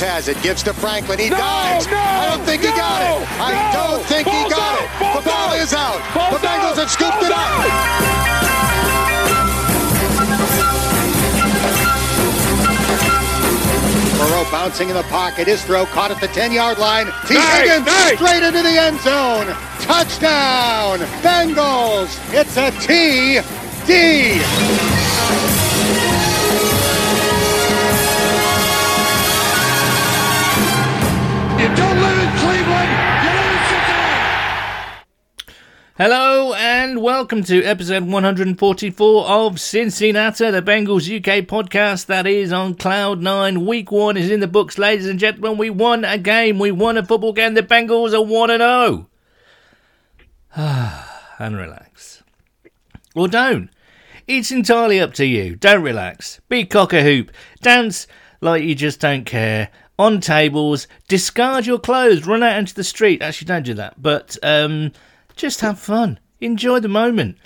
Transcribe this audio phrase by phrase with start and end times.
[0.00, 1.18] Has it, gives to Franklin.
[1.18, 1.86] He No, dives.
[1.88, 3.26] no, I don't think he got it.
[3.40, 3.96] I no.
[3.98, 5.00] don't think he got out, it.
[5.00, 5.58] ball's the ball out.
[5.58, 6.14] is out.
[6.14, 7.38] Ball's the Bengals have scooped it up.
[7.38, 8.78] out.
[14.18, 15.46] Burrow bouncing in the pocket.
[15.46, 17.06] His throw caught at the 10-yard line.
[17.26, 17.34] T.
[17.34, 18.16] Nice, Higgins nice.
[18.18, 19.46] straight into the end zone.
[19.80, 22.10] Touchdown, Bengals.
[22.34, 24.34] It's a TD.
[24.38, 24.87] You
[35.98, 42.76] Hello and welcome to episode 144 of Cincinnati, the Bengals UK podcast that is on
[42.76, 43.66] Cloud 9.
[43.66, 45.58] Week 1 is in the books, ladies and gentlemen.
[45.58, 46.60] We won a game.
[46.60, 47.54] We won a football game.
[47.54, 49.08] The Bengals are 1 0.
[51.40, 52.22] and relax.
[53.16, 53.68] Or don't.
[54.28, 55.56] It's entirely up to you.
[55.56, 56.40] Don't relax.
[56.48, 57.32] Be cock a hoop.
[57.60, 58.06] Dance
[58.40, 59.70] like you just don't care.
[59.98, 63.20] On tables, discard your clothes, run out into the street.
[63.20, 64.00] Actually, don't do that.
[64.00, 64.92] But um,
[65.38, 66.18] just have fun.
[66.40, 67.38] Enjoy the moment.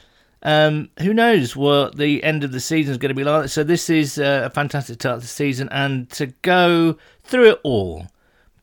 [0.42, 3.48] Um, who knows what the end of the season is going to be like?
[3.48, 7.60] So this is uh, a fantastic start to the season, and to go through it
[7.62, 8.08] all,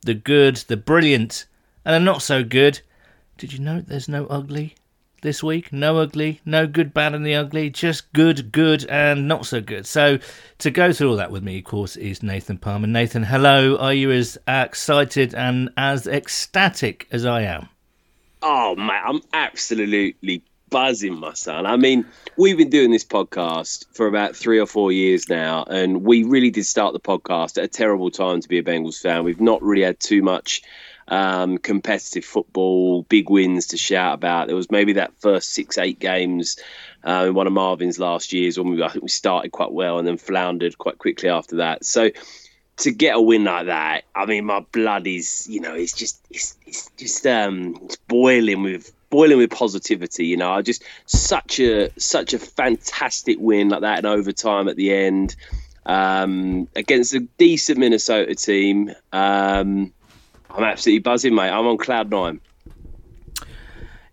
[0.01, 1.45] the good, the brilliant,
[1.85, 2.81] and the not so good.
[3.37, 4.75] Did you know there's no ugly
[5.21, 5.71] this week?
[5.71, 7.69] No ugly, no good, bad, and the ugly.
[7.69, 9.85] Just good, good, and not so good.
[9.85, 10.19] So
[10.57, 12.87] to go through all that with me, of course, is Nathan Palmer.
[12.87, 13.77] Nathan, hello.
[13.77, 17.69] Are you as excited and as ecstatic as I am?
[18.41, 21.65] Oh mate, I'm absolutely buzzing, my son.
[21.65, 22.05] I mean,
[22.37, 26.51] we've been doing this podcast for about three or four years now, and we really
[26.51, 29.23] did start the podcast at a terrible time to be a Bengals fan.
[29.23, 30.61] We've not really had too much
[31.09, 34.47] um, competitive football, big wins to shout about.
[34.47, 36.57] There was maybe that first six, eight games
[37.03, 39.97] uh, in one of Marvin's last years when we I think we started quite well
[39.97, 41.83] and then floundered quite quickly after that.
[41.83, 42.11] So
[42.79, 46.25] to get a win like that, I mean, my blood is, you know, it's just,
[46.29, 50.27] it's, it's just, um, it's boiling with, boiling with positivity.
[50.27, 54.75] You know, I just such a, such a fantastic win like that in overtime at
[54.75, 55.35] the end
[55.85, 58.89] um, against a decent Minnesota team.
[59.11, 59.93] Um,
[60.49, 61.49] I'm absolutely buzzing, mate.
[61.49, 62.41] I'm on cloud nine.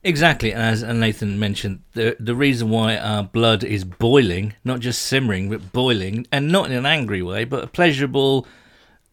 [0.06, 5.50] Exactly, as Nathan mentioned, the the reason why our blood is boiling, not just simmering,
[5.50, 8.46] but boiling, and not in an angry way, but a pleasurable,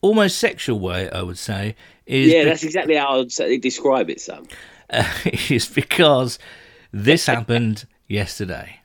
[0.01, 4.21] almost sexual way, I would say, is Yeah, be- that's exactly how I'd describe it,
[4.21, 4.43] Sam.
[4.91, 5.11] uh,
[5.49, 6.37] is because
[6.91, 8.79] this happened yesterday.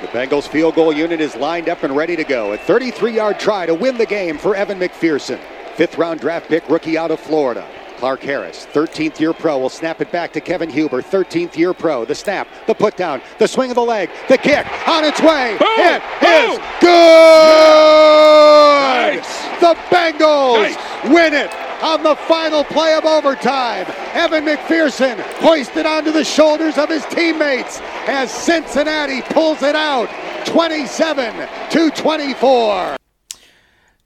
[0.00, 2.54] The Bengals field goal unit is lined up and ready to go.
[2.54, 5.38] A 33-yard try to win the game for Evan McPherson.
[5.74, 7.66] Fifth round draft pick rookie out of Florida.
[7.96, 12.04] Clark Harris, 13th year pro, will snap it back to Kevin Huber, 13th year pro.
[12.04, 15.56] The snap, the put down, the swing of the leg, the kick on its way.
[15.58, 15.68] Boom!
[15.78, 16.66] It is Boom!
[16.80, 19.16] good.
[19.16, 19.60] Nice!
[19.60, 21.12] The Bengals Nice!
[21.12, 21.50] win it
[21.82, 23.86] on the final play of overtime.
[24.12, 30.08] Evan McPherson hoisted onto the shoulders of his teammates as Cincinnati pulls it out
[30.46, 32.96] 27 to 24.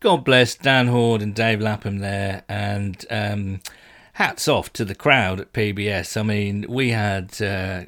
[0.00, 3.60] God bless Dan Hoard and Dave Lapham there, and um,
[4.20, 6.14] hats off to the crowd at PBS.
[6.14, 7.84] I mean, we had uh,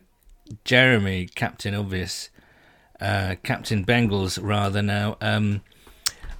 [0.64, 2.30] Jeremy, Captain Obvious,
[3.02, 5.60] uh, Captain Bengals rather now, um,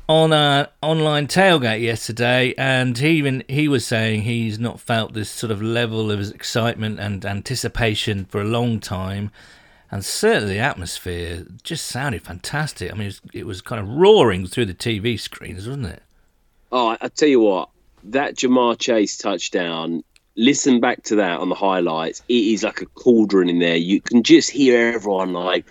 [0.08, 5.28] on our online tailgate yesterday, and he even he was saying he's not felt this
[5.28, 9.30] sort of level of excitement and anticipation for a long time.
[9.90, 12.90] And certainly the atmosphere just sounded fantastic.
[12.90, 16.02] I mean, it was, it was kind of roaring through the TV screens, wasn't it?
[16.72, 17.68] Oh, I, tell you what,
[18.04, 20.02] that Ja'Marr Chase touchdown.
[20.36, 22.22] Listen back to that on the highlights.
[22.28, 23.76] It is like a cauldron in there.
[23.76, 25.66] You can just hear everyone like,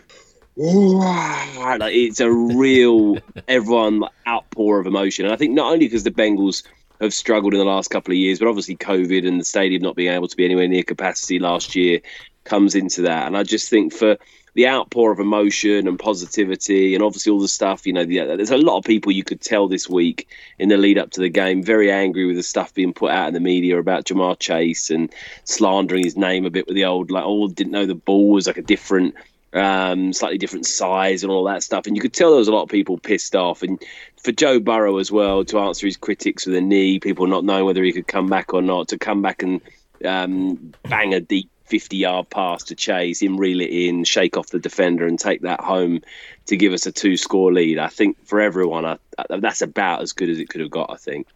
[0.55, 3.17] like it's a real
[3.47, 5.25] everyone like, outpour of emotion.
[5.25, 6.63] And I think not only because the Bengals
[6.99, 9.95] have struggled in the last couple of years, but obviously COVID and the stadium not
[9.95, 12.01] being able to be anywhere near capacity last year
[12.43, 13.25] comes into that.
[13.25, 14.17] And I just think for
[14.53, 18.51] the outpour of emotion and positivity, and obviously all the stuff, you know, the, there's
[18.51, 20.27] a lot of people you could tell this week
[20.59, 23.29] in the lead up to the game very angry with the stuff being put out
[23.29, 25.13] in the media about Ja'Marr Chase and
[25.45, 28.47] slandering his name a bit with the old, like, oh, didn't know the ball was
[28.47, 29.15] like a different.
[29.53, 32.53] Um, slightly different size and all that stuff, and you could tell there was a
[32.53, 33.63] lot of people pissed off.
[33.63, 33.83] And
[34.23, 37.65] for Joe Burrow as well to answer his critics with a knee, people not knowing
[37.65, 39.59] whether he could come back or not, to come back and
[40.05, 44.47] um, bang a deep 50 yard pass to Chase, him reel it in, shake off
[44.47, 46.01] the defender, and take that home
[46.47, 47.79] to give us a two score lead.
[47.79, 48.97] I think for everyone, I,
[49.29, 51.27] that's about as good as it could have got, I think.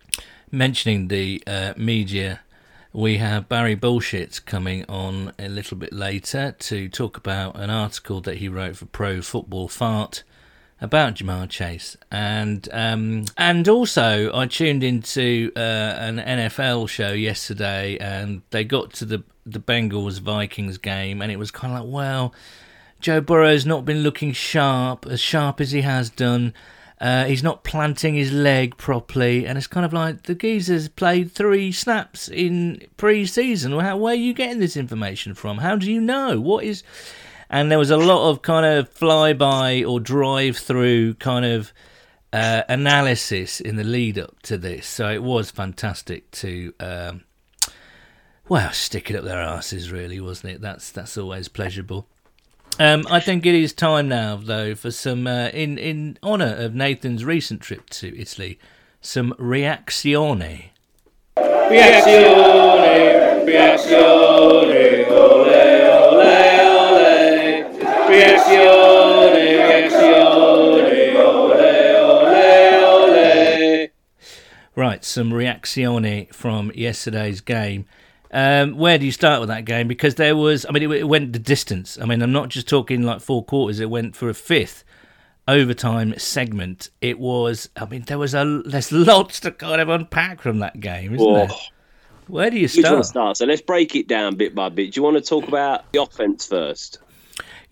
[0.52, 2.42] Mentioning the uh, media,
[2.92, 8.20] we have Barry Bullshit coming on a little bit later to talk about an article
[8.20, 10.24] that he wrote for Pro Football Fart
[10.82, 17.98] about Ja'Marr Chase, and um, and also I tuned into uh, an NFL show yesterday,
[17.98, 21.94] and they got to the the Bengals Vikings game, and it was kind of like,
[21.94, 22.34] well,
[23.00, 26.54] Joe Burrow's not been looking sharp as sharp as he has done.
[27.00, 31.32] Uh, he's not planting his leg properly, and it's kind of like the geezer's played
[31.32, 33.76] three snaps in pre-season.
[33.76, 35.58] Where are you getting this information from?
[35.58, 36.84] How do you know what is?
[37.56, 41.72] And there was a lot of kind of flyby or drive-through kind of
[42.34, 46.74] uh, analysis in the lead up to this, so it was fantastic to.
[46.82, 47.24] Um,
[48.50, 50.60] well, stick it up their asses, really, wasn't it?
[50.60, 52.10] That's that's always pleasurable.
[52.78, 56.76] Um, I think it is time now, though, for some uh, in in honour of
[56.76, 58.60] Nathan's recent trip to Italy,
[59.00, 60.72] some reazione.
[61.38, 64.75] Reazione, reazione,
[74.76, 77.86] Right, some reazione from yesterday's game.
[78.32, 79.88] Um, where do you start with that game?
[79.88, 81.98] Because there was, I mean, it, it, went the distance.
[82.02, 83.80] I mean, I'm not just talking like four quarters.
[83.80, 84.84] It went for a fifth
[85.48, 86.90] overtime segment.
[87.00, 90.80] It was, I mean, there was a there's lots to kind of unpack from that
[90.82, 91.48] game, isn't there?
[92.28, 93.06] Where do you start?
[93.06, 93.38] start?
[93.38, 94.94] So let's break it down bit by bit.
[94.94, 97.00] Do you want to talk about the offense first?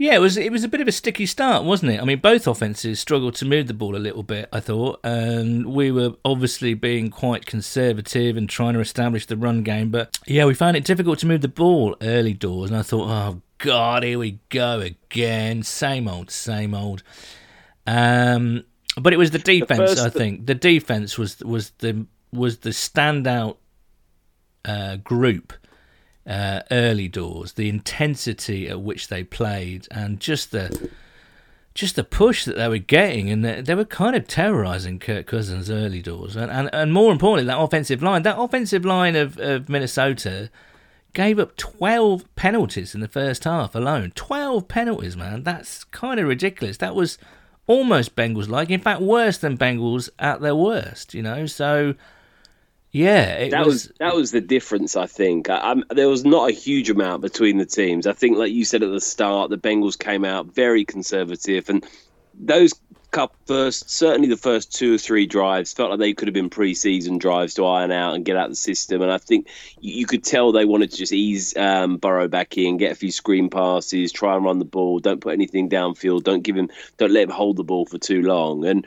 [0.03, 2.01] Yeah, it was it was a bit of a sticky start, wasn't it?
[2.01, 5.65] I mean, both offenses struggled to move the ball a little bit, I thought, and
[5.67, 9.91] we were obviously being quite conservative and trying to establish the run game.
[9.91, 13.09] But yeah, we found it difficult to move the ball early doors, and I thought,
[13.09, 17.01] oh god, here we go again, same old, same old.
[17.87, 18.65] Um,
[18.99, 20.47] but it was the defense, the I think.
[20.47, 23.55] The defense was was the was the standout
[24.65, 25.53] uh, group
[26.25, 30.89] uh, early doors, the intensity at which they played, and just the
[31.73, 35.25] just the push that they were getting, and they, they were kind of terrorizing Kirk
[35.25, 39.37] Cousins early doors, and, and and more importantly, that offensive line, that offensive line of,
[39.39, 40.49] of Minnesota
[41.13, 44.11] gave up 12 penalties in the first half alone.
[44.15, 45.43] 12 penalties, man.
[45.43, 46.77] That's kind of ridiculous.
[46.77, 47.17] That was
[47.67, 48.69] almost Bengals like.
[48.69, 51.45] In fact, worse than Bengals at their worst, you know.
[51.45, 51.95] So
[52.93, 54.95] yeah, that was, was, that was the difference.
[54.95, 58.07] I think I, there was not a huge amount between the teams.
[58.07, 61.83] I think, like you said at the start, the Bengals came out very conservative, and
[62.39, 62.73] those
[63.13, 66.49] cup first, certainly the first two or three drives felt like they could have been
[66.49, 69.01] preseason drives to iron out and get out the system.
[69.01, 69.47] And I think
[69.79, 72.95] you, you could tell they wanted to just ease um, Burrow back in, get a
[72.95, 76.69] few screen passes, try and run the ball, don't put anything downfield, don't give him,
[76.97, 78.65] don't let him hold the ball for too long.
[78.65, 78.85] And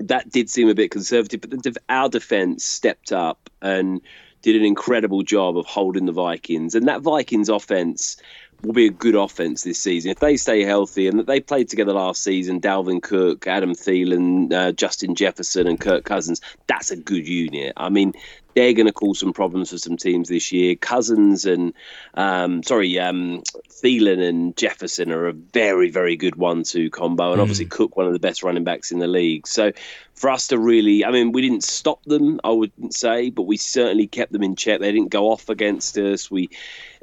[0.00, 4.00] that did seem a bit conservative, but the, our defense stepped up and
[4.42, 6.74] did an incredible job of holding the Vikings.
[6.74, 8.16] And that Vikings offense
[8.62, 11.92] will be a good offense this season if they stay healthy and they played together
[11.92, 12.60] last season.
[12.60, 16.40] Dalvin Cook, Adam Thielen, uh, Justin Jefferson, and Kirk Cousins.
[16.66, 17.72] That's a good unit.
[17.76, 18.14] I mean,
[18.58, 20.74] they're going to cause some problems for some teams this year.
[20.74, 21.72] Cousins and
[22.14, 27.42] um, sorry, um, Thielen and Jefferson are a very, very good one-two combo, and mm.
[27.42, 29.46] obviously Cook, one of the best running backs in the league.
[29.46, 29.70] So
[30.16, 33.56] for us to really, I mean, we didn't stop them, I wouldn't say, but we
[33.56, 34.80] certainly kept them in check.
[34.80, 36.28] They didn't go off against us.
[36.28, 36.50] We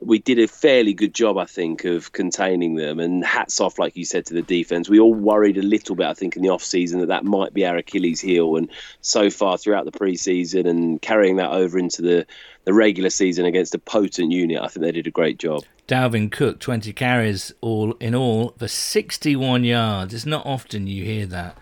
[0.02, 3.00] we did a fairly good job, I think, of containing them.
[3.00, 4.90] And hats off, like you said, to the defense.
[4.90, 7.54] We all worried a little bit, I think, in the off season that that might
[7.54, 8.58] be our Achilles heel.
[8.58, 8.70] And
[9.00, 12.26] so far throughout the preseason and carrying that over into the
[12.66, 15.64] the regular season against a potent unit, I think they did a great job.
[15.88, 20.14] Dalvin Cook, 20 carries all in all for 61 yards.
[20.14, 21.58] It's not often you hear that.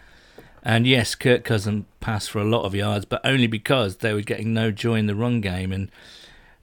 [0.63, 4.21] And yes, Kirk Cousin passed for a lot of yards, but only because they were
[4.21, 5.73] getting no joy in the run game.
[5.73, 5.91] And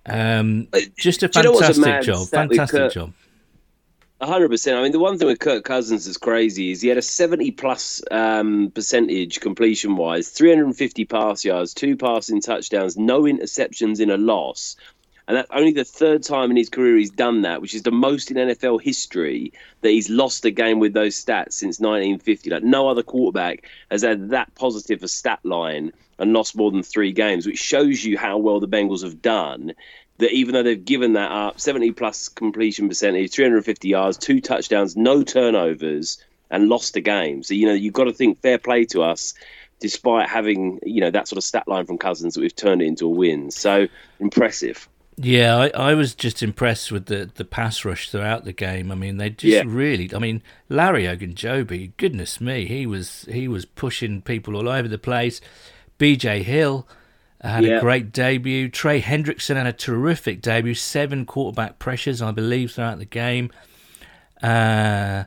[0.07, 2.29] um, just a fantastic a job.
[2.29, 3.13] Fantastic job.
[4.21, 4.79] Hundred percent.
[4.79, 7.51] I mean, the one thing with Kirk Cousins is crazy is he had a seventy
[7.51, 13.23] plus um, percentage completion wise, three hundred and fifty pass yards, two passing touchdowns, no
[13.23, 14.77] interceptions in a loss,
[15.31, 17.93] and that's only the third time in his career he's done that, which is the
[17.93, 22.51] most in NFL history that he's lost a game with those stats since 1950.
[22.51, 26.83] Like no other quarterback has had that positive a stat line and lost more than
[26.83, 29.73] three games, which shows you how well the Bengals have done.
[30.21, 34.97] That even though they've given that up, 70 plus completion percentage, 350 yards, two touchdowns,
[34.97, 37.43] no turnovers, and lost a game.
[37.43, 39.35] So you know you've got to think fair play to us
[39.81, 42.87] despite having you know that sort of stat line from Cousins that we've turned it
[42.87, 43.51] into a win.
[43.51, 44.89] So impressive.
[45.23, 48.91] Yeah, I, I was just impressed with the, the pass rush throughout the game.
[48.91, 49.63] I mean, they just yeah.
[49.67, 50.11] really.
[50.15, 54.99] I mean, Larry Ogunjobi, goodness me, he was he was pushing people all over the
[54.99, 55.41] place.
[55.99, 56.43] B.J.
[56.45, 56.89] Hill
[57.49, 57.79] had yeah.
[57.79, 58.69] a great debut.
[58.69, 60.75] Trey Hendrickson had a terrific debut.
[60.75, 63.51] Seven quarterback pressures, I believe, throughout the game.
[64.43, 65.25] Uh,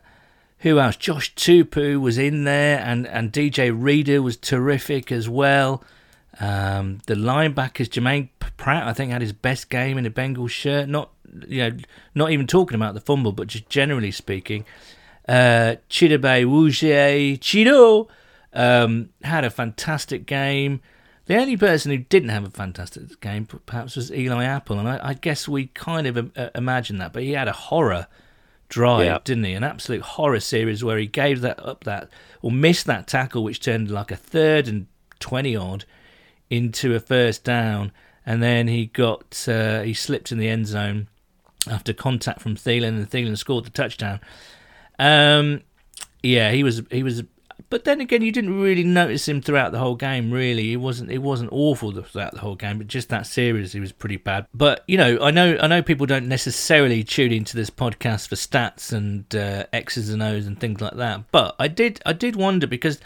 [0.60, 0.96] who else?
[0.96, 5.84] Josh Tupou was in there, and, and DJ Reader was terrific as well.
[6.40, 10.90] Um, the linebackers, Germaine Pratt, I think had his best game in a Bengals shirt.
[10.90, 11.12] Not
[11.48, 11.78] you know,
[12.16, 14.66] not even talking about the fumble, but just generally speaking.
[15.28, 18.08] Uh, Chidobe Awuzie Chido
[18.54, 20.82] um, had a fantastic game.
[21.26, 25.00] The only person who didn't have a fantastic game, perhaps, was Eli Apple, and I,
[25.02, 27.14] I guess we kind of uh, imagined that.
[27.14, 28.08] But he had a horror
[28.68, 29.20] drive, yeah.
[29.24, 29.54] didn't he?
[29.54, 32.10] An absolute horror series where he gave that up that
[32.42, 34.88] or missed that tackle, which turned like a third and
[35.20, 35.86] twenty odd
[36.50, 37.94] into a first down,
[38.26, 41.08] and then he got uh, he slipped in the end zone
[41.70, 44.20] after contact from Thielen, and Thielen scored the touchdown.
[45.00, 45.62] Um,
[46.22, 47.24] yeah, he was he was
[47.74, 50.32] but then again, you didn't really notice him throughout the whole game.
[50.32, 53.80] Really, it wasn't it wasn't awful throughout the whole game, but just that series, he
[53.80, 54.46] was pretty bad.
[54.54, 58.36] But you know, I know I know people don't necessarily tune into this podcast for
[58.36, 61.32] stats and uh, X's and O's and things like that.
[61.32, 63.00] But I did I did wonder because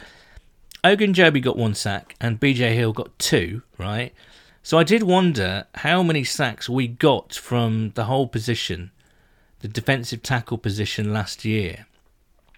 [0.83, 4.13] Ogunjobi got one sack and BJ Hill got two, right?
[4.63, 8.91] So I did wonder how many sacks we got from the whole position,
[9.61, 11.85] the defensive tackle position last year.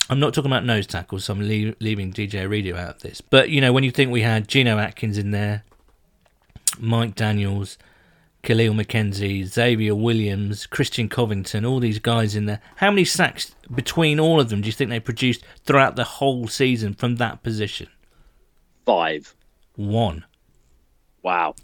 [0.09, 3.21] I'm not talking about nose tackles, so I'm leave, leaving DJ Reader out of this.
[3.21, 5.63] But, you know, when you think we had Geno Atkins in there,
[6.79, 7.77] Mike Daniels,
[8.43, 12.61] Kahlil McKenzie, Xavier Williams, Christian Covington, all these guys in there.
[12.77, 16.47] How many sacks between all of them do you think they produced throughout the whole
[16.47, 17.87] season from that position?
[18.85, 19.35] Five.
[19.75, 20.25] One.
[21.21, 21.55] Wow.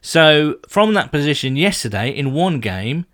[0.00, 3.06] So from that position yesterday, in one game,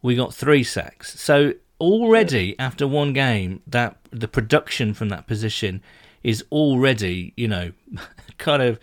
[0.00, 1.20] we got three sacks.
[1.20, 5.82] So already after one game that the production from that position
[6.22, 7.72] is already you know
[8.38, 8.78] kind of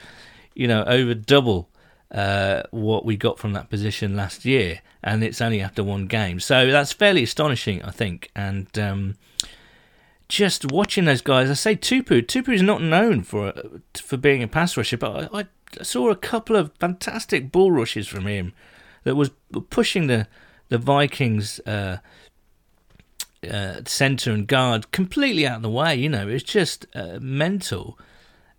[0.53, 1.69] you know over double
[2.11, 4.81] uh, what we got from that position last year.
[5.03, 6.39] And it's only after one game.
[6.39, 8.29] So that's fairly astonishing i think.
[8.35, 9.15] And um,
[10.27, 13.53] just watching those guys i say Tupou Tupou is not known for
[13.95, 15.39] for being a pass rusher but I,
[15.77, 18.53] I saw a couple of fantastic bull rushes from him
[19.03, 19.31] that was
[19.69, 20.27] pushing the
[20.69, 21.97] the vikings uh,
[23.49, 25.95] uh, centre and guard completely out of the way.
[25.95, 27.97] You know, it's just uh, mental.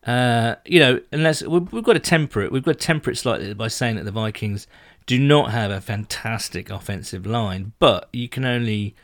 [0.06, 3.16] Uh, you know, unless we've, we've got to temper it, we've got to temper it
[3.16, 4.66] slightly by saying that the Vikings
[5.06, 8.94] do not have a fantastic offensive line, but you can only,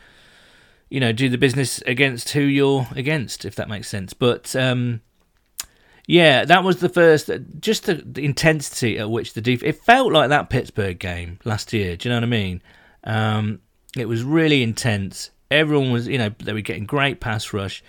[0.88, 4.12] you know, do the business against who you're against, if that makes sense.
[4.12, 5.00] But um,
[6.06, 7.30] yeah, that was the first,
[7.60, 11.72] just the, the intensity at which the def- it felt like that Pittsburgh game last
[11.72, 11.96] year.
[11.96, 12.62] Do you know what I mean?
[13.04, 13.60] Um,
[13.96, 17.82] it was really intense everyone was, you know, they were getting great pass rush.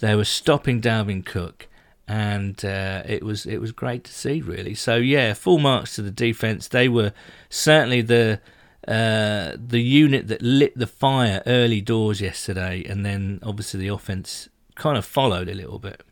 [0.00, 1.66] They were stopping Dalvin Cook,
[2.06, 4.74] and uh, it was it was great to see, really.
[4.74, 6.68] So yeah, full marks to the defense.
[6.68, 7.12] They were
[7.50, 8.40] certainly the
[8.86, 14.48] uh, the unit that lit the fire early doors yesterday, and then obviously the offense
[14.76, 16.02] kind of followed a little bit.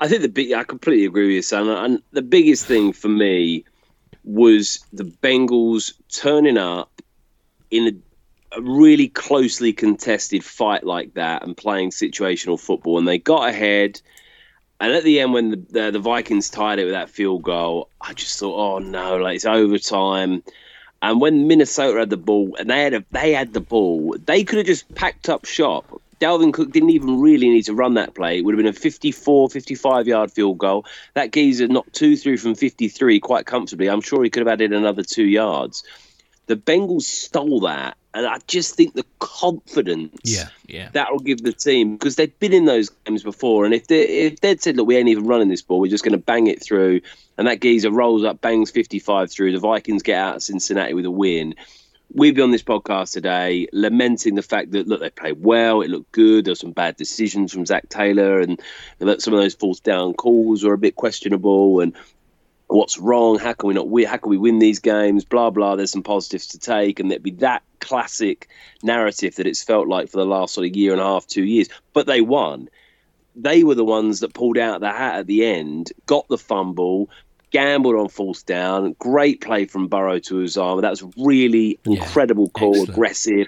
[0.00, 1.68] I think the big, I completely agree with you, Sam.
[1.68, 3.64] And the biggest thing for me
[4.24, 6.90] was the Bengals turning up
[7.70, 7.92] in a
[8.52, 14.00] a really closely contested fight like that and playing situational football, and they got ahead.
[14.80, 17.88] And at the end, when the, the, the Vikings tied it with that field goal,
[18.00, 20.42] I just thought, oh no, like it's overtime.
[21.02, 24.44] And when Minnesota had the ball, and they had a, they had the ball, they
[24.44, 26.00] could have just packed up shop.
[26.20, 28.38] Dalvin Cook didn't even really need to run that play.
[28.38, 30.86] It would have been a 54, 55 yard field goal.
[31.12, 33.88] That geezer knocked two through from 53 quite comfortably.
[33.88, 35.84] I'm sure he could have added another two yards.
[36.46, 40.88] The Bengals stole that and I just think the confidence yeah, yeah.
[40.92, 44.02] that will give the team because they've been in those games before, and if they
[44.02, 46.46] if they'd said, "Look, we ain't even running this ball, we're just going to bang
[46.46, 47.02] it through,"
[47.36, 50.94] and that geezer rolls up, bangs fifty five through, the Vikings get out of Cincinnati
[50.94, 51.54] with a win.
[52.14, 55.90] We'd be on this podcast today lamenting the fact that look they played well, it
[55.90, 56.46] looked good.
[56.46, 58.58] There were some bad decisions from Zac Taylor, and
[58.98, 61.94] some of those fourth down calls were a bit questionable, and
[62.68, 63.38] what's wrong?
[63.38, 64.06] How can we not win?
[64.06, 65.24] How can we win these games?
[65.24, 65.76] Blah blah.
[65.76, 68.48] There's some positives to take, and there'd be that classic
[68.82, 71.44] narrative that it's felt like for the last sort of year and a half, two
[71.44, 71.68] years.
[71.92, 72.68] But they won.
[73.34, 77.10] They were the ones that pulled out the hat at the end, got the fumble,
[77.50, 78.94] gambled on fourth down.
[78.98, 80.82] Great play from Burrow to Uzomah.
[80.82, 82.90] That was really yeah, incredible call, excellent.
[82.90, 83.46] aggressive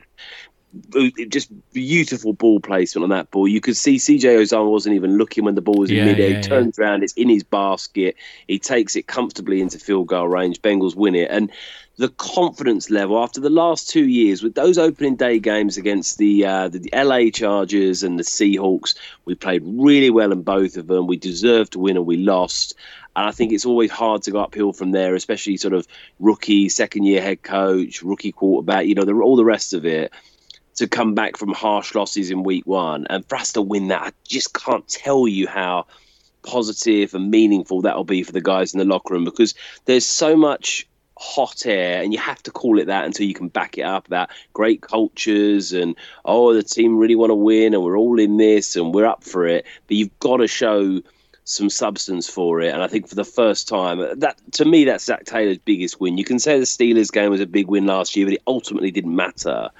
[1.28, 3.48] just beautiful ball placement on that ball.
[3.48, 6.30] You could see CJ Uzomah wasn't even looking when the ball was in yeah, midair.
[6.30, 6.84] Yeah, he turns yeah.
[6.84, 8.16] around, it's in his basket.
[8.46, 10.60] He takes it comfortably into field goal range.
[10.60, 11.30] Bengals win it.
[11.30, 11.50] And
[11.96, 16.44] the confidence level after the last two years with those opening day games against the
[16.44, 18.94] uh, the LA Chargers and the Seahawks,
[19.24, 21.06] we played really well in both of them.
[21.06, 22.74] We deserved to win and we lost.
[23.16, 25.88] And I think it's always hard to go uphill from there, especially sort of
[26.20, 30.12] rookie, second year head coach, rookie quarterback, you know, the, all the rest of it
[30.78, 33.06] to come back from harsh losses in week one.
[33.10, 35.86] And for us to win that, I just can't tell you how
[36.42, 39.54] positive and meaningful that'll be for the guys in the locker room because
[39.86, 40.86] there's so much
[41.18, 44.06] hot air and you have to call it that until you can back it up
[44.06, 48.36] about great cultures and oh the team really want to win and we're all in
[48.36, 49.66] this and we're up for it.
[49.88, 51.02] But you've got to show
[51.42, 52.72] some substance for it.
[52.72, 56.18] And i think for the first time that to me that's Zac Taylor's biggest win.
[56.18, 58.92] You can say the steelers game was a big win last year but it ultimately
[58.92, 59.70] didn't matter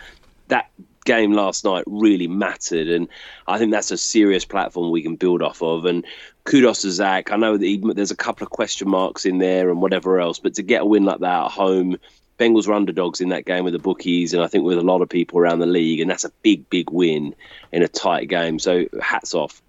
[0.49, 0.71] that
[1.05, 3.09] game last night really mattered, and
[3.47, 5.85] I think that's a serious platform we can build off of.
[5.85, 6.05] And
[6.45, 7.31] kudos to Zac.
[7.33, 10.39] I know that he, there's a couple of question marks in there and whatever else,
[10.39, 11.97] but to get a win like that at home,
[12.39, 15.03] Bengals were underdogs in that game with the bookies, and I think with a lot
[15.03, 17.35] of people around the league, and that's a big, big win
[17.73, 18.59] in a tight game.
[18.59, 19.61] So hats off.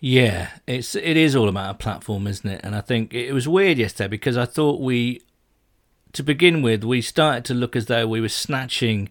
[0.00, 2.60] Yeah, it's it is all about a platform, isn't it?
[2.64, 5.20] And I think it was weird yesterday because I thought we,
[6.14, 9.10] to begin with, we started to look as though we were snatching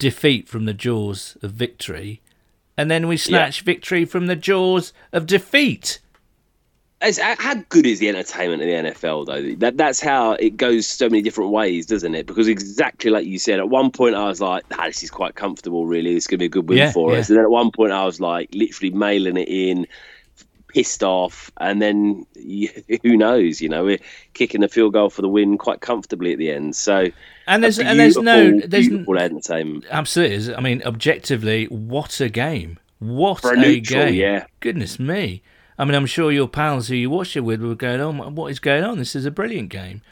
[0.00, 2.20] defeat from the jaws of victory,
[2.76, 3.66] and then we snatch yeah.
[3.66, 6.00] victory from the jaws of defeat.
[7.02, 9.54] It's, how good is the entertainment of the NFL though?
[9.56, 12.26] That that's how it goes so many different ways, doesn't it?
[12.26, 15.34] Because exactly like you said, at one point I was like, ah, "This is quite
[15.34, 16.14] comfortable, really.
[16.14, 17.20] It's going to be a good win yeah, for yeah.
[17.20, 19.86] us." And then at one point I was like, literally mailing it in,
[20.72, 22.26] pissed off, and then
[23.02, 23.60] who knows?
[23.60, 24.00] You know, we're
[24.34, 26.76] kicking the field goal for the win quite comfortably at the end.
[26.76, 27.08] So,
[27.46, 29.84] and there's and there's no there's beautiful entertainment.
[29.90, 32.78] Absolutely, I mean, objectively, what a game!
[32.98, 34.14] What a, a neutral, game!
[34.14, 35.42] Yeah, goodness me.
[35.78, 38.48] I mean, I'm sure your pals who you watched it with were going, "Oh, what
[38.48, 38.98] is going on?
[38.98, 40.02] This is a brilliant game."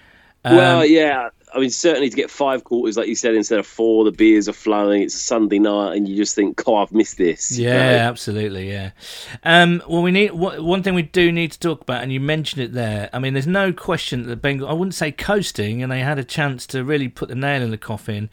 [0.44, 3.66] Um, well, yeah, I mean, certainly to get five quarters, like you said, instead of
[3.66, 5.02] four, the beers are flowing.
[5.02, 8.70] It's a Sunday night, and you just think, "Oh, I've missed this." Yeah, absolutely.
[8.70, 8.90] Yeah.
[9.44, 12.62] Um, well, we need one thing we do need to talk about, and you mentioned
[12.62, 13.10] it there.
[13.12, 14.68] I mean, there's no question that the Bengals.
[14.68, 17.70] I wouldn't say coasting, and they had a chance to really put the nail in
[17.70, 18.30] the coffin.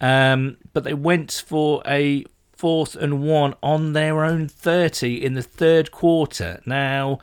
[0.00, 5.42] Um, but they went for a fourth and one on their own thirty in the
[5.42, 6.60] third quarter.
[6.66, 7.18] Now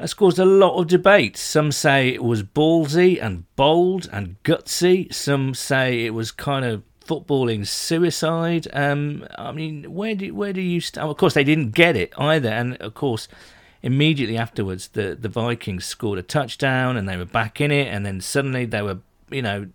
[0.00, 1.36] that's caused a lot of debate.
[1.36, 5.12] Some say it was ballsy and bold and gutsy.
[5.12, 8.66] Some say it was kind of footballing suicide.
[8.72, 11.10] Um, I mean, where do where do you stand?
[11.10, 13.28] Of course, they didn't get it either, and of course,
[13.82, 18.06] immediately afterwards, the the Vikings scored a touchdown and they were back in it, and
[18.06, 19.68] then suddenly they were, you know,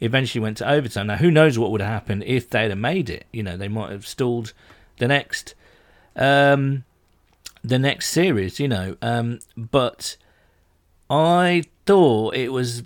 [0.00, 1.08] eventually went to overtime.
[1.08, 3.26] Now, who knows what would have happened if they'd have made it?
[3.32, 4.52] You know, they might have stalled
[4.98, 5.56] the next.
[6.14, 6.84] Um,
[7.64, 8.96] the next series, you know.
[9.02, 10.16] Um, but
[11.10, 12.82] I thought it was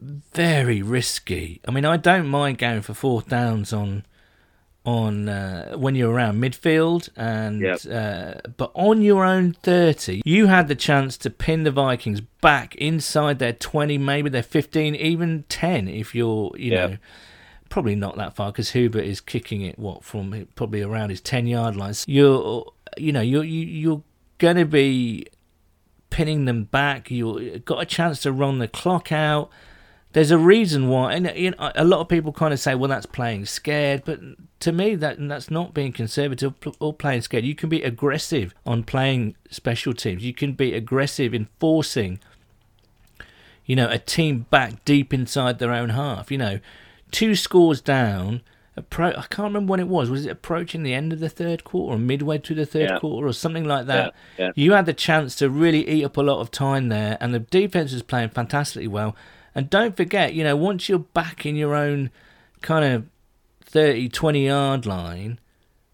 [0.00, 1.60] very risky.
[1.66, 4.04] I mean, I don't mind going for fourth downs on
[4.84, 7.80] on uh, when you're around midfield and yep.
[7.88, 12.74] uh, but on your own 30 you had the chance to pin the vikings back
[12.74, 16.90] inside their 20 maybe their 15 even 10 if you're you yep.
[16.90, 16.96] know
[17.68, 21.46] probably not that far because Huber is kicking it what from probably around his 10
[21.46, 24.02] yard lines you're you know you're you, you're
[24.42, 25.24] going to be
[26.10, 27.10] pinning them back.
[27.12, 29.50] You've got a chance to run the clock out.
[30.12, 32.88] There's a reason why, and you know, a lot of people kind of say, "Well,
[32.88, 34.20] that's playing scared," but
[34.60, 37.44] to me, that that's not being conservative or playing scared.
[37.44, 40.22] You can be aggressive on playing special teams.
[40.22, 42.18] You can be aggressive in forcing,
[43.64, 46.30] you know, a team back deep inside their own half.
[46.30, 46.60] You know,
[47.10, 48.42] two scores down
[48.78, 50.08] Appro- I can't remember when it was.
[50.08, 52.98] Was it approaching the end of the third quarter or midway through the third yeah.
[52.98, 54.14] quarter or something like that?
[54.38, 54.46] Yeah.
[54.46, 54.52] Yeah.
[54.54, 57.40] You had the chance to really eat up a lot of time there, and the
[57.40, 59.14] defense was playing fantastically well.
[59.54, 62.10] And don't forget, you know, once you're back in your own
[62.62, 63.06] kind of
[63.64, 65.38] 30, 20 yard line,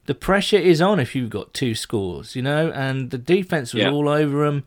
[0.07, 3.85] the pressure is on if you've got two scores, you know, and the defense was
[3.85, 4.65] all over them.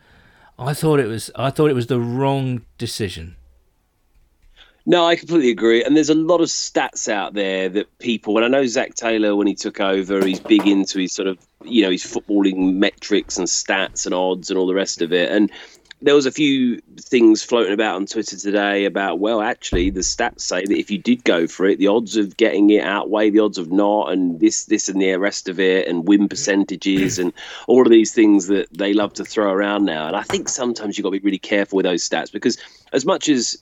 [0.60, 3.38] I thought it was I thought it was the wrong decision.
[4.86, 5.84] No, I completely agree.
[5.84, 9.36] And there's a lot of stats out there that people, and I know Zac Taylor,
[9.36, 13.38] when he took over, he's big into his sort of, you know, his footballing metrics
[13.38, 15.32] and stats and odds and all the rest of it.
[15.32, 15.52] And
[16.02, 20.42] there was a few things floating about on Twitter today about, well, actually, the stats
[20.42, 23.40] say that if you did go for it, the odds of getting it outweigh the
[23.40, 27.32] odds of not, and this, this, and the rest of it, and win percentages, and
[27.68, 30.08] all of these things that they love to throw around now.
[30.08, 32.58] And I think sometimes you've got to be really careful with those stats because,
[32.94, 33.56] as much as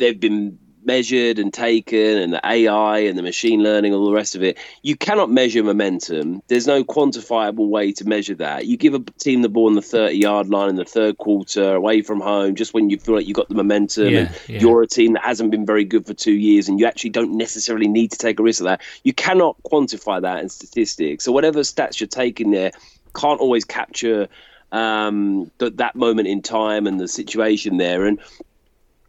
[0.00, 4.34] they've been measured and taken and the AI and the machine learning, all the rest
[4.34, 4.58] of it.
[4.82, 6.42] You cannot measure momentum.
[6.48, 8.66] There's no quantifiable way to measure that.
[8.66, 11.74] You give a team the ball on the 30 yard line in the third quarter
[11.74, 14.60] away from home, just when you feel like you've got the momentum yeah, and yeah.
[14.60, 17.36] you're a team that hasn't been very good for two years and you actually don't
[17.36, 18.80] necessarily need to take a risk of that.
[19.04, 21.24] You cannot quantify that in statistics.
[21.24, 22.72] So whatever stats you're taking there
[23.14, 24.28] can't always capture
[24.72, 28.06] um, that, that moment in time and the situation there.
[28.06, 28.20] And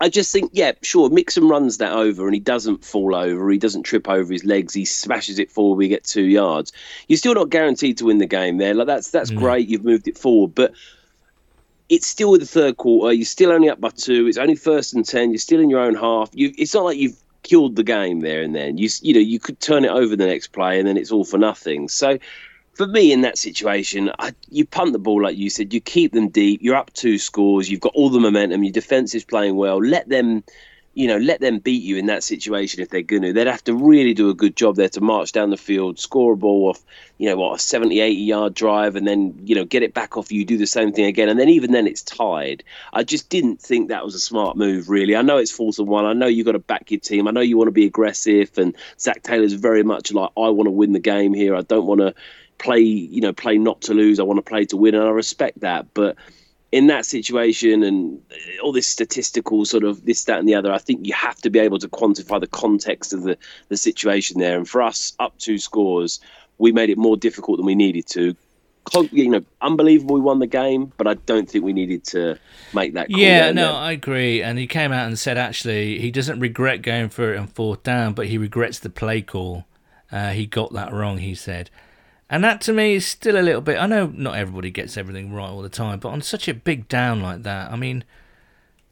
[0.02, 3.60] I just think, yeah, sure, Mixon runs that over and he doesn't fall over, he
[3.60, 6.74] doesn't trip over his legs, he smashes it forward, we get two yards.
[7.08, 8.74] You're still not guaranteed to win the game there.
[8.74, 9.38] Like that's that's mm.
[9.38, 10.74] great, you've moved it forward, but
[11.88, 13.14] it's still the third quarter.
[13.14, 14.26] You're still only up by two.
[14.26, 15.30] It's only first and ten.
[15.30, 16.32] You're still in your own half.
[16.34, 18.80] You, it's not like you've killed the game there and then.
[18.80, 21.26] You you know you could turn it over the next play and then it's all
[21.26, 21.90] for nothing.
[21.90, 22.18] So
[22.74, 25.74] for me in that situation, I, you punt the ball like you said.
[25.74, 26.62] You keep them deep.
[26.64, 27.70] You're up two scores.
[27.70, 28.64] You've got all the momentum.
[28.64, 29.78] Your defense is playing well.
[29.78, 30.44] Let them,
[30.94, 33.34] you know, let them beat you in that situation if they're going to.
[33.34, 36.34] They'd have to really do a good job there to march down the field, score
[36.34, 36.82] a ball off,
[37.18, 40.16] you know, what a 70, 80 yard drive, and then you know get it back
[40.16, 42.64] off you, do the same thing again, and then even then it's tied.
[42.94, 44.90] I just didn't think that was a smart move.
[44.90, 46.06] Really, I know it's fourth and one.
[46.06, 47.28] I know you've got to back your team.
[47.28, 50.68] I know you want to be aggressive, and Zac Taylor's very much like I want
[50.68, 51.56] to win the game here.
[51.56, 52.16] I don't want to
[52.62, 54.20] play, you know, play not to lose.
[54.20, 55.94] I want to play to win, and I respect that.
[55.94, 56.16] But
[56.72, 58.22] in that situation and
[58.64, 61.50] all this statistical sort of this, that, and the other, I think you have to
[61.50, 64.58] be able to quantify the context of the, the situation there.
[64.58, 66.22] And for us, up two scores,
[66.60, 68.36] we made it more difficult than we needed to.
[69.12, 72.38] You know, unbelievable we won the game, but I don't think we needed to
[72.74, 73.12] make that.
[73.12, 74.42] yeah, no, I agree.
[74.42, 77.84] And he came out and said actually he doesn't regret going for it on fourth
[77.84, 79.66] down, but he regrets the play call.
[80.12, 81.70] Uh, he got that wrong, he said.
[82.32, 83.78] And that to me is still a little bit.
[83.78, 86.88] I know not everybody gets everything right all the time, but on such a big
[86.88, 88.06] down like that, I mean,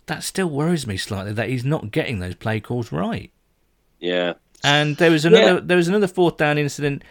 [0.07, 3.31] that still worries me slightly that he's not getting those play calls right.
[3.97, 4.33] Yeah.
[4.61, 5.59] And there was another yeah.
[5.63, 7.01] there was another fourth down incident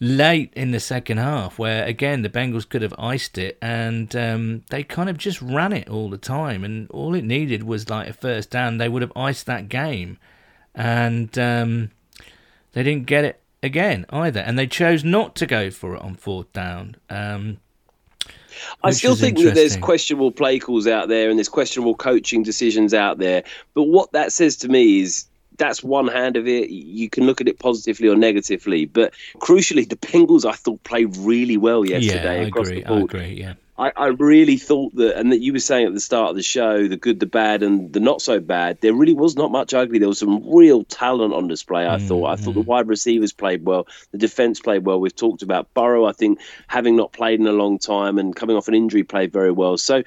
[0.00, 4.64] late in the second half where again the Bengals could have iced it and um,
[4.70, 8.08] they kind of just ran it all the time and all it needed was like
[8.08, 10.18] a first down they would have iced that game
[10.74, 11.90] and um,
[12.72, 16.14] they didn't get it again either, and they chose not to go for it on
[16.14, 16.96] fourth down.
[17.10, 17.58] Um,
[18.82, 22.94] I still think that there's questionable play calls out there and there's questionable coaching decisions
[22.94, 23.44] out there.
[23.74, 25.26] But what that says to me is
[25.58, 26.70] that's one hand of it.
[26.70, 28.86] You can look at it positively or negatively.
[28.86, 32.88] But crucially, the Bengals I thought played really well yesterday yeah, I across agree, the
[32.88, 33.00] board.
[33.00, 33.40] I agree.
[33.40, 33.54] Yeah.
[33.78, 36.42] I, I, really thought that, and that you were saying at the start of the
[36.42, 38.80] show, the good, the bad, and the not so bad.
[38.80, 39.98] There really was not much ugly.
[39.98, 41.86] There was some real talent on display.
[41.86, 42.26] I mm, thought.
[42.26, 42.66] I thought the mm.
[42.66, 43.86] wide receivers played well.
[44.12, 44.98] The defense played well.
[44.98, 46.06] We've talked about Burrow.
[46.06, 49.30] I think having not played in a long time and coming off an injury, played
[49.32, 49.76] very well.
[49.76, 50.02] So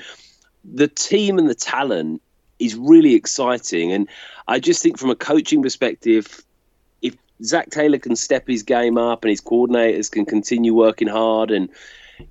[0.63, 2.21] the team and the talent
[2.57, 3.91] is really exciting.
[3.91, 4.07] And
[4.47, 6.43] I just think from a coaching perspective,
[7.01, 11.51] if Zac Taylor can step his game up and his coordinators can continue working hard
[11.51, 11.69] and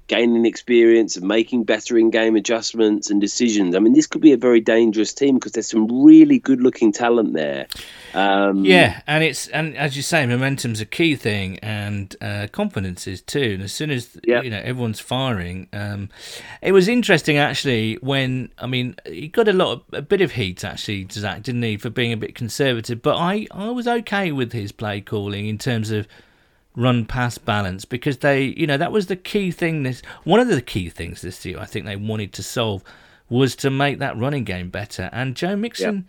[0.07, 3.75] gaining experience and making better in game adjustments and decisions.
[3.75, 6.93] I mean, this could be a very dangerous team because there's some really good looking
[6.93, 7.67] talent there.
[8.15, 13.07] Um, yeah, and it's and as you say, momentum's a key thing, and uh, confidence
[13.07, 13.53] is too.
[13.55, 14.45] And as soon as yep.
[14.45, 16.09] you know everyone's firing, um,
[16.63, 20.33] it was interesting actually when I mean he got a lot of a bit of
[20.33, 23.03] heat actually, Zac, didn't he, for being a bit conservative?
[23.03, 26.09] But I I was okay with his play calling in terms of
[26.77, 29.83] run pass balance because they, you know, that was the key thing.
[29.83, 32.83] This one of the key things this year I think they wanted to solve
[33.29, 35.11] was to make that running game better.
[35.13, 36.05] And Joe Mixon, yep.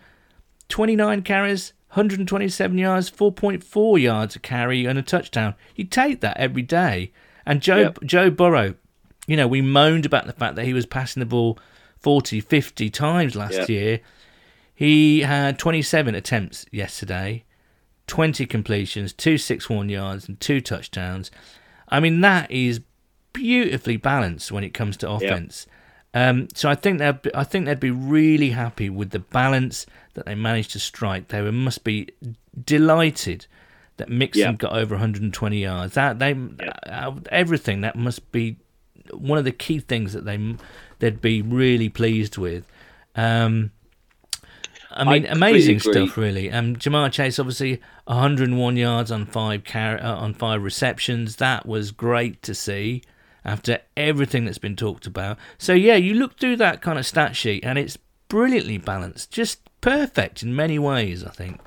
[0.68, 5.54] 29 carries, 127 yards, 4.4 yards a carry, and a touchdown.
[5.74, 7.12] You take that every day.
[7.44, 7.98] And Joe yep.
[8.04, 8.74] Joe Burrow,
[9.26, 11.58] you know, we moaned about the fact that he was passing the ball
[11.98, 13.68] 40, 50 times last yep.
[13.68, 14.00] year.
[14.74, 17.44] He had 27 attempts yesterday.
[18.10, 21.30] 20 completions, two six-one yards, and two touchdowns.
[21.88, 22.80] I mean, that is
[23.32, 25.68] beautifully balanced when it comes to offense.
[26.12, 29.86] Um, so I think they'd be, I think they'd be really happy with the balance
[30.14, 31.28] that they managed to strike.
[31.28, 32.08] They must be
[32.64, 33.46] delighted
[33.98, 35.94] that Mixon got over 120 yards.
[35.94, 36.36] That they
[36.86, 38.56] uh, everything that must be
[39.12, 40.56] one of the key things that they
[40.98, 42.64] they'd be really pleased with.
[43.14, 43.70] Um,
[45.00, 46.50] I mean, I amazing stuff, really.
[46.50, 51.36] Um, Ja'Marr Chase, obviously, 101 yards on five car- uh, on five receptions.
[51.36, 53.02] That was great to see
[53.44, 55.38] after everything that's been talked about.
[55.58, 57.96] So yeah, you look through that kind of stat sheet, and it's
[58.28, 61.24] brilliantly balanced, just perfect in many ways.
[61.24, 61.60] I think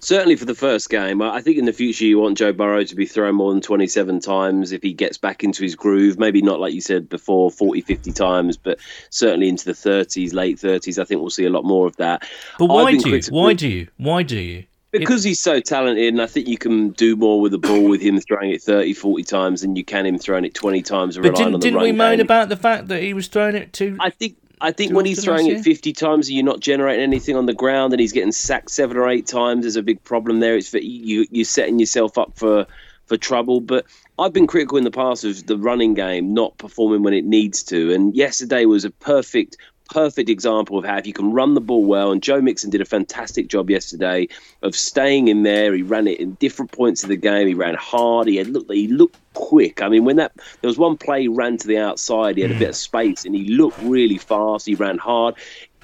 [0.00, 1.22] certainly for the first game.
[1.22, 4.20] I think in the future you want Joe Burrow to be thrown more than 27
[4.20, 6.18] times if he gets back into his groove.
[6.18, 8.78] Maybe not like you said before, 40, 50 times, but
[9.10, 10.98] certainly into the 30s, late 30s.
[10.98, 12.28] I think we'll see a lot more of that.
[12.58, 13.20] But why do you?
[13.30, 13.88] Why do you?
[13.96, 14.64] Why do you?
[14.92, 18.00] Because he's so talented, and I think you can do more with the ball with
[18.00, 21.18] him throwing it 30, 40 times than you can him throwing it 20 times.
[21.18, 23.98] But didn't, didn't we moan about the fact that he was throwing it too?
[24.00, 27.36] I think I think when he's throwing it 50 times and you're not generating anything
[27.36, 30.40] on the ground and he's getting sacked seven or eight times, there's a big problem
[30.40, 30.56] there.
[30.56, 32.66] It's for you, you're setting yourself up for,
[33.04, 33.60] for trouble.
[33.60, 33.84] But
[34.18, 37.64] I've been critical in the past of the running game not performing when it needs
[37.64, 37.92] to.
[37.92, 39.58] And yesterday was a perfect
[39.90, 42.80] perfect example of how if you can run the ball well, and Joe Mixon did
[42.80, 44.28] a fantastic job yesterday
[44.62, 45.72] of staying in there.
[45.74, 47.46] He ran it in different points of the game.
[47.46, 48.28] He ran hard.
[48.28, 49.82] He had looked he looked quick.
[49.82, 52.50] I mean, when that there was one play he ran to the outside, he had
[52.50, 54.66] a bit of space and he looked really fast.
[54.66, 55.34] He ran hard.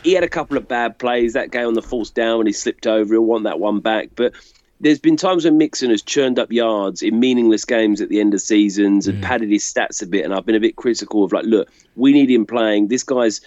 [0.03, 2.53] He had a couple of bad plays that game on the false down when he
[2.53, 3.15] slipped over.
[3.15, 4.33] He'll want that one back, but
[4.81, 8.35] there's been times when Mixon has churned up yards in meaningless games at the end
[8.35, 9.23] of seasons and mm.
[9.23, 10.25] padded his stats a bit.
[10.25, 12.89] And I've been a bit critical of like, look, we need him playing.
[12.89, 13.43] This guy's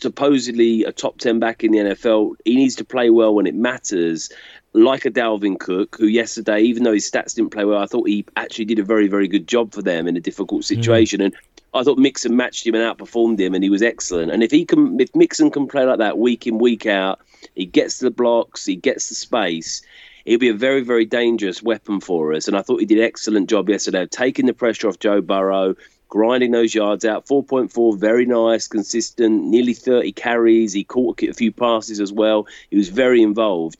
[0.00, 2.34] supposedly a top 10 back in the NFL.
[2.44, 4.30] He needs to play well when it matters,
[4.72, 8.08] like a Dalvin Cook, who yesterday, even though his stats didn't play well, I thought
[8.08, 10.66] he actually did a very, very good job for them in a difficult mm.
[10.66, 11.20] situation.
[11.20, 11.24] Mm.
[11.26, 11.34] And
[11.72, 14.30] I thought Mixon matched him and outperformed him, and he was excellent.
[14.30, 17.20] And if he can, if Mixon can play like that week in, week out,
[17.54, 19.82] he gets the blocks, he gets the space
[20.24, 22.48] He'll be a very, very dangerous weapon for us.
[22.48, 25.20] And I thought he did an excellent job yesterday of taking the pressure off Joe
[25.20, 25.74] Burrow,
[26.08, 27.26] grinding those yards out.
[27.26, 30.72] 4.4, very nice, consistent, nearly 30 carries.
[30.72, 32.46] He caught a few passes as well.
[32.70, 33.76] He was very involved.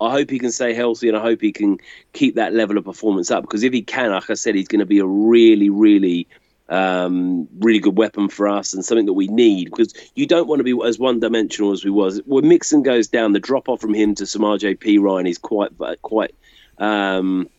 [0.00, 1.78] I hope he can stay healthy and I hope he can
[2.12, 4.80] keep that level of performance up because if he can, like I said, he's going
[4.80, 6.26] to be a really, really
[6.70, 10.60] um, really good weapon for us and something that we need because you don't want
[10.60, 12.20] to be as one dimensional as we was.
[12.26, 16.34] When Mixon goes down, the drop off from him to Samaje Perine is quite quite
[16.78, 17.50] um,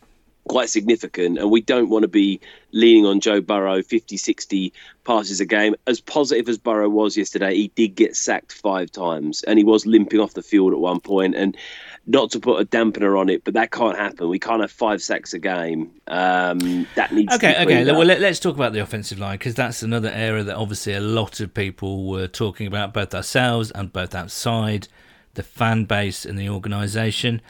[0.52, 2.38] quite significant, and we don't want to be
[2.72, 4.70] leaning on Joe Burrow 50, 60
[5.02, 5.74] passes a game.
[5.86, 9.86] As positive as Burrow was yesterday, he did get sacked five times, and he was
[9.86, 11.34] limping off the field at one point.
[11.34, 11.56] and
[12.04, 14.28] not to put a dampener on it, but that can't happen.
[14.28, 15.92] We can't have five sacks a game.
[16.08, 17.62] Um, that needs okay.
[17.62, 20.94] okay, well, let, us talk about the offensive line because that's another area that obviously
[20.94, 24.88] a lot of people were talking about, both ourselves and both outside
[25.34, 27.40] the fan base and the organisation.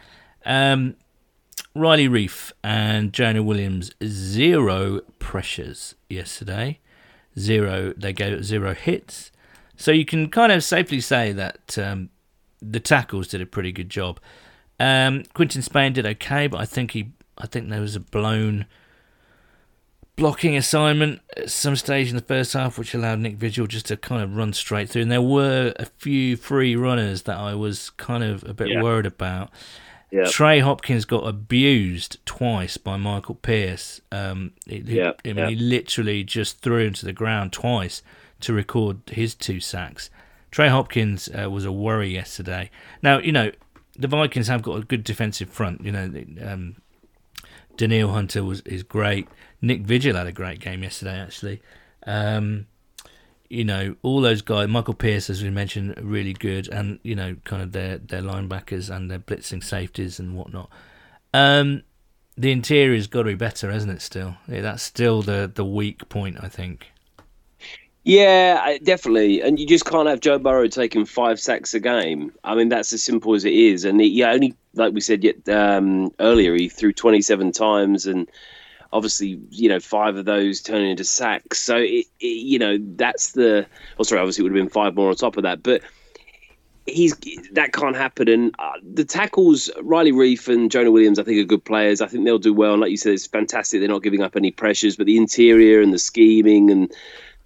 [0.45, 0.97] Um,
[1.75, 6.81] Riley Reiff and Jonah Williams zero pressures yesterday.
[7.39, 7.95] Zero.
[7.97, 9.31] They gave zero hits.
[9.77, 12.11] So you can kind of safely say that um,
[12.61, 14.21] the tackles did a pretty good job.
[14.79, 18.67] Um, Quinton Spain did okay, but I think he, I think there was a blown
[20.17, 23.97] blocking assignment at some stage in the first half, which allowed Nick Vigil just to
[23.97, 25.03] kind of run straight through.
[25.03, 28.83] And there were a few free runners that I was kind of a bit yeah.
[28.83, 29.51] worried about.
[30.12, 30.27] Yep.
[30.27, 34.03] Trey Hopkins got abused twice by Michael Pierce.
[34.12, 35.22] Um, it, yep.
[35.25, 35.48] I mean, yep.
[35.48, 38.03] he literally just threw him to the ground twice
[38.40, 40.11] to record his two sacks.
[40.51, 42.70] Trey Hopkins uh, was a worry yesterday.
[43.03, 43.53] Now, you know,
[43.98, 45.83] the Vikings have got a good defensive front.
[45.83, 46.12] You know,
[46.44, 46.77] um,
[47.79, 49.29] Danielle Hunter was is great.
[49.62, 51.62] Nick Vigil had a great game yesterday, actually.
[52.07, 52.66] Um,
[53.53, 57.37] you know, all those guys, Michael Pierce, as we mentioned, really good, and you know,
[57.45, 60.71] kind of their their linebackers and their blitzing safeties and whatnot.
[61.35, 61.83] Um,
[62.35, 64.01] the interior's got to be better, hasn't it?
[64.01, 66.87] Still, yeah, that's still the the weak point, I think.
[68.05, 72.33] Yeah, definitely, and you just can't have Joe Burrow taking five sacks a game.
[72.43, 73.85] I mean, that's as simple as it is.
[73.85, 78.07] And he, yeah, only like we said yet um, earlier, he threw twenty seven times
[78.07, 78.31] and
[78.92, 81.61] obviously, you know, five of those turning into sacks.
[81.61, 83.66] So, it, it, you know, that's the.
[83.98, 85.62] Oh, sorry, obviously, it would have been five more on top of that.
[85.62, 85.83] But
[86.87, 87.16] he's
[87.52, 88.28] that can't happen.
[88.28, 92.00] And uh, the tackles, Riley Reiff and Jonah Williams, I think are good players.
[92.00, 92.72] I think they'll do well.
[92.72, 93.81] And like you said, it's fantastic.
[93.81, 96.92] They're not giving up any pressures, but the interior and the scheming and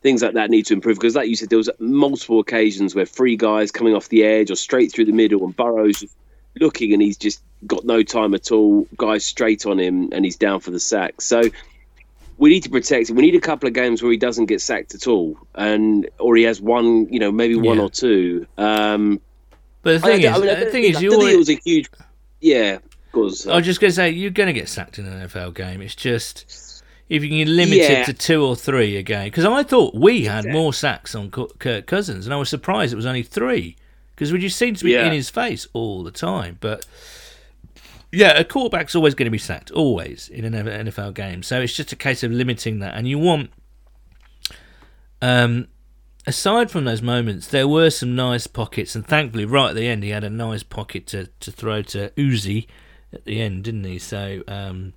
[0.02, 0.96] things like that need to improve.
[0.96, 4.50] Because, like you said, there was multiple occasions where three guys coming off the edge
[4.50, 6.16] or straight through the middle, and Burrows just
[6.60, 8.86] looking and he's just got no time at all.
[8.96, 11.20] Guys straight on him and he's down for the sack.
[11.20, 11.42] So
[12.38, 13.16] we need to protect him.
[13.16, 16.36] We need a couple of games where he doesn't get sacked at all, and or
[16.36, 17.84] he has one, you know, maybe one yeah.
[17.84, 18.46] or two.
[18.58, 19.20] Um,
[19.82, 21.88] but the thing I, is, I mean, the thing is, you it was a huge,
[22.40, 22.78] yeah.
[23.12, 25.54] Course, I was just going to say you're going to get sacked in an NFL
[25.54, 25.80] game.
[25.80, 27.92] It's just if you can limit yeah.
[27.92, 29.28] it to two or three a game.
[29.28, 30.52] Because I thought we had exactly.
[30.52, 33.76] more sacks on Kirk Cousins, and I was surprised it was only three
[34.16, 35.06] because we just seem to be yeah.
[35.06, 36.56] in his face all the time.
[36.58, 36.86] But
[38.10, 41.42] yeah, a quarterback's always going to be sacked, always in an NFL game.
[41.42, 42.96] So it's just a case of limiting that.
[42.96, 43.50] And you want,
[45.20, 45.68] um,
[46.26, 50.02] aside from those moments, there were some nice pockets, and thankfully, right at the end,
[50.02, 52.66] he had a nice pocket to to throw to Uzi
[53.12, 53.98] at the end, didn't he?
[53.98, 54.42] So.
[54.48, 54.94] Um,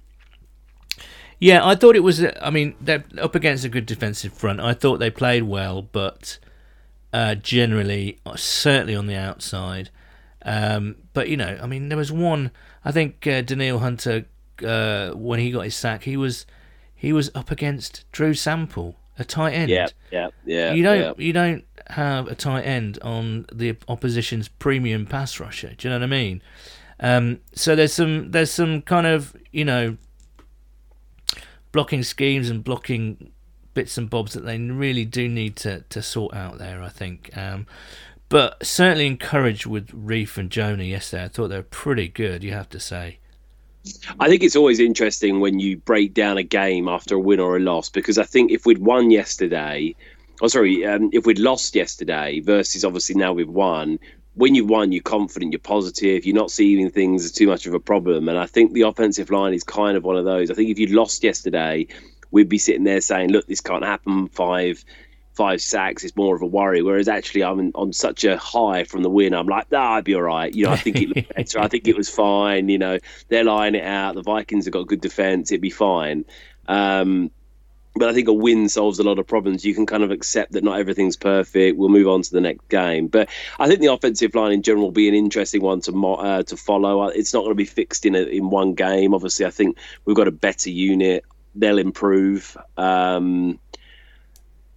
[1.41, 2.21] yeah, I thought it was.
[2.41, 4.59] I mean, they're up against a good defensive front.
[4.59, 6.37] I thought they played well, but
[7.13, 9.89] uh, generally, uh, certainly on the outside.
[10.43, 12.51] Um, but you know, I mean, there was one.
[12.85, 14.25] I think uh, Danielle Hunter,
[14.65, 16.45] uh, when he got his sack, he was
[16.95, 19.69] he was up against Drew Sample, a tight end.
[19.69, 20.73] Yeah, yeah, yeah.
[20.73, 21.13] You don't yeah.
[21.17, 25.73] you don't have a tight end on the opposition's premium pass rusher.
[25.77, 26.41] Do you know what I mean?
[26.99, 29.97] Um, so there's some there's some kind of you know
[31.71, 33.31] blocking schemes and blocking
[33.79, 37.29] bits and bobs that they really do need to, to sort out there, I think.
[37.37, 37.65] Um,
[38.27, 41.23] but certainly encouraged with Reiff and Jonah yesterday.
[41.23, 43.19] I thought they were pretty good, you have to say.
[44.19, 47.55] I think it's always interesting when you break down a game after a win or
[47.55, 49.95] a loss because I think if we'd won yesterday,
[50.41, 53.97] oh sorry, um, if we'd lost yesterday versus obviously now we've won,
[54.33, 57.73] when you've won, you're confident, you're positive, you're not seeing things as too much of
[57.73, 58.27] a problem.
[58.27, 60.51] And I think the offensive line is kind of one of those.
[60.51, 61.87] I think if you'd lost yesterday,
[62.31, 64.83] we'd be sitting there saying, "Look, this can't happen." Five
[65.39, 66.81] five sacks is more of a worry.
[66.81, 69.33] Whereas actually, I'm on such a high from the win.
[69.33, 70.53] I'm like, nah, I'd be all right.
[70.53, 71.59] You know, I think it looked better.
[71.59, 72.67] I think it was fine.
[72.67, 72.97] You know,
[73.29, 74.15] they're lying it out.
[74.15, 75.49] The Vikings have got good defense.
[75.49, 76.25] It'd be fine.
[76.67, 77.31] Um,
[77.95, 79.63] but I think a win solves a lot of problems.
[79.63, 81.77] You can kind of accept that not everything's perfect.
[81.77, 83.07] We'll move on to the next game.
[83.07, 86.43] But I think the offensive line in general will be an interesting one to uh,
[86.43, 87.07] to follow.
[87.07, 89.13] It's not going to be fixed in a, in one game.
[89.13, 91.23] Obviously, I think we've got a better unit.
[91.59, 92.57] They'll improve.
[92.77, 93.59] Um,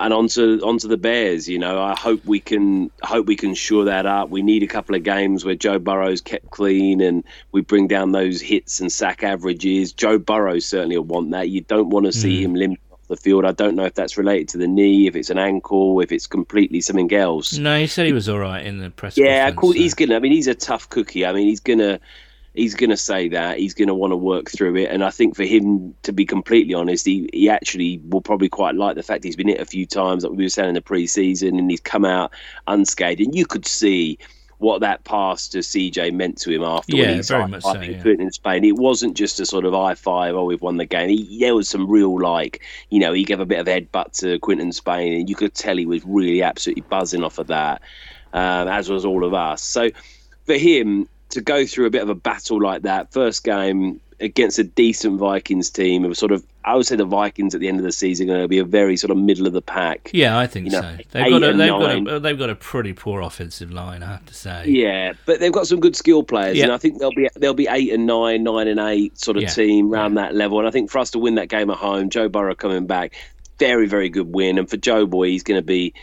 [0.03, 1.49] and onto onto the Bears.
[1.49, 4.31] You know, I hope we can hope we can shore that up.
[4.31, 8.11] We need a couple of games where Joe Burrow's kept clean and we bring down
[8.11, 9.93] those hits and sack averages.
[9.93, 11.49] Joe Burrow certainly will want that.
[11.49, 12.43] You don't want to see mm.
[12.43, 13.45] him limp off the field.
[13.45, 16.27] I don't know if that's related to the knee, if it's an ankle, if it's
[16.27, 17.57] completely something else.
[17.57, 19.17] No, he said he was all right in the press.
[19.17, 19.73] Yeah, cool.
[19.73, 19.79] So.
[19.79, 20.17] he's gonna.
[20.17, 21.25] I mean, he's a tough cookie.
[21.25, 22.01] I mean, he's gonna
[22.55, 25.11] he's going to say that he's going to want to work through it and i
[25.11, 29.03] think for him to be completely honest he, he actually will probably quite like the
[29.03, 31.71] fact he's been hit a few times like we were saying in the preseason and
[31.71, 32.33] he's come out
[32.67, 34.19] unscathed and you could see
[34.63, 37.81] what that pass to CJ meant to him after yeah, when he's very much so,
[37.81, 38.01] yeah.
[38.05, 38.65] in Spain.
[38.65, 41.09] It wasn't just a sort of I five, oh, we've won the game.
[41.09, 44.39] He, there was some real, like, you know, he gave a bit of headbutt to
[44.39, 47.83] Quinton Spain, and you could tell he was really absolutely buzzing off of that,
[48.33, 49.63] um, as was all of us.
[49.63, 49.91] So
[50.47, 54.59] for him, to go through a bit of a battle like that, first game against
[54.59, 57.79] a decent Vikings team, of sort of, I would say the Vikings at the end
[57.79, 60.11] of the season are going to be a very sort of middle of the pack.
[60.13, 60.97] Yeah, I think you know, so.
[61.11, 64.27] They've got, a, they've, got a, they've got a pretty poor offensive line, I have
[64.27, 64.67] to say.
[64.69, 66.65] Yeah, but they've got some good skill players, yeah.
[66.65, 69.43] and I think they'll be they'll be eight and nine, nine and eight sort of
[69.43, 69.49] yeah.
[69.49, 70.23] team around yeah.
[70.23, 70.59] that level.
[70.59, 73.15] And I think for us to win that game at home, Joe Burrow coming back,
[73.59, 75.95] very very good win, and for Joe Boy, he's going to be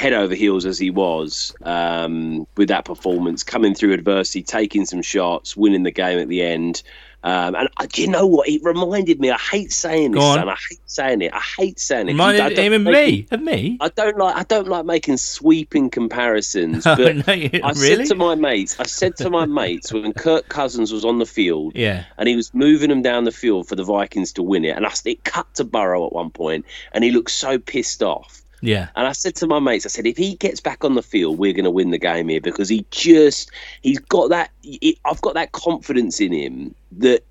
[0.00, 5.02] head over heels as he was um, with that performance, coming through adversity, taking some
[5.02, 6.82] shots, winning the game at the end.
[7.22, 8.48] Um, and uh, do you know what?
[8.48, 9.30] It reminded me.
[9.30, 11.34] I hate saying this, and I hate saying it.
[11.34, 12.12] I hate saying it.
[12.12, 13.26] Reminded him of me.
[13.30, 13.76] Of me.
[13.78, 14.36] I don't like.
[14.36, 16.84] I don't like making sweeping comparisons.
[17.00, 18.06] But no, you, I really?
[18.06, 18.80] said to my mates.
[18.80, 21.72] I said to my mates when Kirk Cousins was on the field.
[21.76, 22.04] Yeah.
[22.16, 24.86] And he was moving them down the field for the Vikings to win it, and
[24.86, 28.39] I, it cut to Burrow at one point, and he looked so pissed off.
[28.62, 28.88] Yeah.
[28.94, 31.38] And I said to my mates, I said, if he gets back on the field,
[31.38, 33.50] we're going to win the game here because he just,
[33.82, 37.24] he's got that, he, I've got that confidence in him that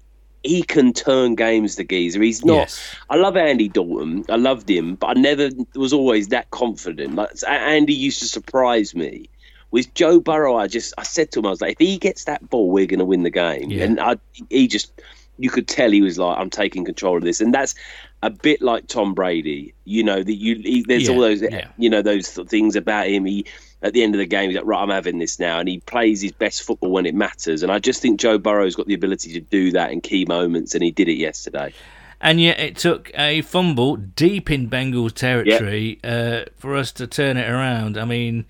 [0.44, 2.22] he can turn games, the geezer.
[2.22, 2.96] He's not, yes.
[3.10, 4.26] I love Andy Dalton.
[4.30, 7.16] I loved him, but I never was always that confident.
[7.16, 9.30] Like Andy used to surprise me.
[9.72, 12.24] With Joe Burrow, I just, I said to him, I was like, if he gets
[12.24, 13.70] that ball, we're going to win the game.
[13.70, 13.84] Yeah.
[13.84, 14.18] And I,
[14.50, 14.92] he just,
[15.38, 17.40] you could tell he was like, I'm taking control of this.
[17.40, 17.76] And that's,
[18.22, 19.74] a bit like Tom Brady.
[19.86, 21.68] You know that you he, there's yeah, all those yeah.
[21.78, 23.26] you know those things about him.
[23.26, 23.46] He
[23.82, 25.80] at the end of the game he's like right, I'm having this now, and he
[25.80, 27.64] plays his best football when it matters.
[27.64, 30.74] And I just think Joe Burrow's got the ability to do that in key moments,
[30.76, 31.74] and he did it yesterday.
[32.22, 36.48] And yet it took a fumble deep in Bengals territory yep.
[36.48, 37.98] uh, for us to turn it around.
[37.98, 38.46] I mean,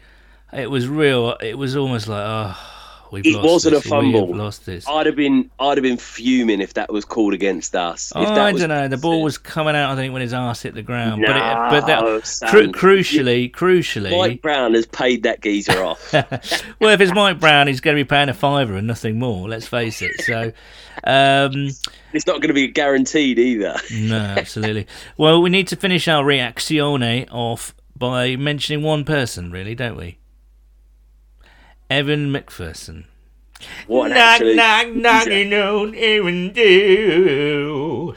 [0.52, 1.38] it was real.
[1.40, 2.79] It was almost like oh
[3.12, 3.86] We've it wasn't this.
[3.86, 4.28] a fumble.
[4.36, 4.88] lost this.
[4.88, 8.14] I'd have been, I'd have been fuming if that was called against us.
[8.16, 8.88] Oh, I don't know.
[8.88, 9.92] The ball was coming out.
[9.92, 11.22] I think when his ass hit the ground.
[11.22, 16.14] No, but it, but that, cru- crucially, crucially, Mike Brown has paid that geezer off.
[16.14, 19.48] well, if it's Mike Brown, he's going to be paying a fiver and nothing more.
[19.48, 20.22] Let's face it.
[20.22, 20.52] So.
[21.04, 21.70] Um,
[22.14, 23.76] it's not going to be guaranteed either.
[23.92, 24.88] no, absolutely.
[25.18, 30.19] Well, we need to finish our reazione off by mentioning one person, really, don't we?
[31.90, 33.06] Evan McPherson.
[33.88, 38.16] What knock, knock, knocking on Evan do.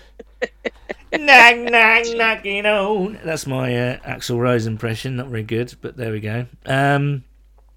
[1.12, 3.18] knock, knock, knocking on.
[3.24, 5.16] That's my uh, Axl Rose impression.
[5.16, 6.46] Not very good, but there we go.
[6.66, 7.24] Um,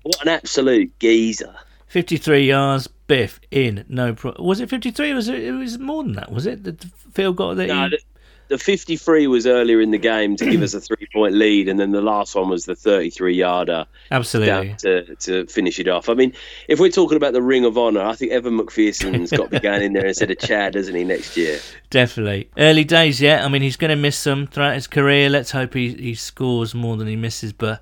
[0.04, 1.56] what an absolute geezer.
[1.88, 3.86] 53 yards, Biff in.
[3.88, 5.14] No pro- Was it 53?
[5.14, 5.44] Was it?
[5.44, 6.32] It was more than that.
[6.32, 6.64] Was it?
[6.64, 6.74] The
[7.14, 7.98] field goal that no, he
[8.48, 11.80] the 53 was earlier in the game to give us a three point lead, and
[11.80, 13.86] then the last one was the 33 yarder.
[14.12, 14.76] Absolutely.
[14.80, 16.10] To, to finish it off.
[16.10, 16.34] I mean,
[16.68, 19.60] if we're talking about the Ring of Honor, I think Evan McPherson's got to be
[19.60, 21.60] going in there instead of Chad, doesn't he, next year?
[21.90, 22.50] Definitely.
[22.58, 23.44] Early days yet.
[23.44, 25.30] I mean, he's going to miss some throughout his career.
[25.30, 27.82] Let's hope he, he scores more than he misses, but.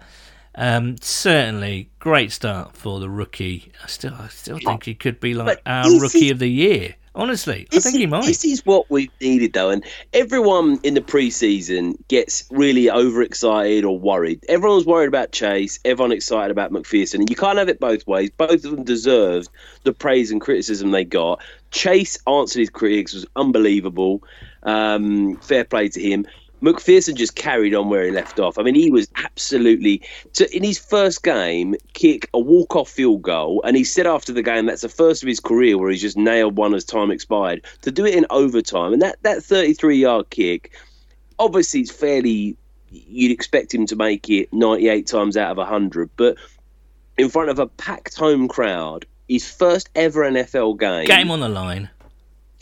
[0.56, 3.72] Um, certainly, great start for the rookie.
[3.84, 6.94] I still, I still think he could be like but our rookie of the year.
[7.16, 8.26] Honestly, This I think he is- might.
[8.26, 9.84] This is what we needed, though, and
[10.14, 14.44] everyone in the preseason gets really overexcited or worried.
[14.50, 15.80] Everyone's worried about Chase.
[15.86, 18.32] Everyone excited about McPherson, and you can't have it both ways.
[18.36, 19.50] Both of them deserved
[19.84, 21.40] the praise and criticism they got.
[21.70, 24.24] Chase answered his critics was unbelievable.
[24.64, 26.26] Um, fair play to him.
[26.64, 28.58] McPherson just carried on where he left off.
[28.58, 30.02] I mean, he was absolutely
[30.32, 34.42] so in his first game, kick a walk-off field goal, and he said after the
[34.42, 37.66] game that's the first of his career where he's just nailed one as time expired.
[37.82, 40.72] To do it in overtime, and that that 33-yard kick,
[41.38, 42.58] obviously it's fairly.
[42.90, 46.38] You'd expect him to make it 98 times out of 100, but
[47.18, 51.50] in front of a packed home crowd, his first ever NFL game Game on the
[51.50, 51.90] line.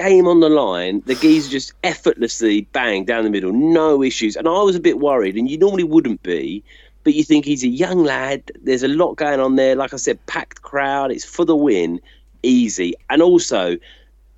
[0.01, 4.35] Game on the line, the geezer just effortlessly bang down the middle, no issues.
[4.35, 6.63] And I was a bit worried, and you normally wouldn't be,
[7.03, 8.51] but you think he's a young lad.
[8.61, 9.75] There's a lot going on there.
[9.75, 11.11] Like I said, packed crowd.
[11.11, 11.99] It's for the win,
[12.43, 12.93] easy.
[13.09, 13.77] And also,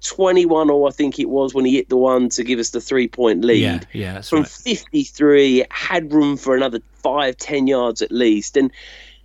[0.03, 2.81] 21 or I think it was when he hit the one to give us the
[2.81, 4.47] three point lead Yeah, yeah, from right.
[4.47, 8.69] 53 had room for another five ten yards at least and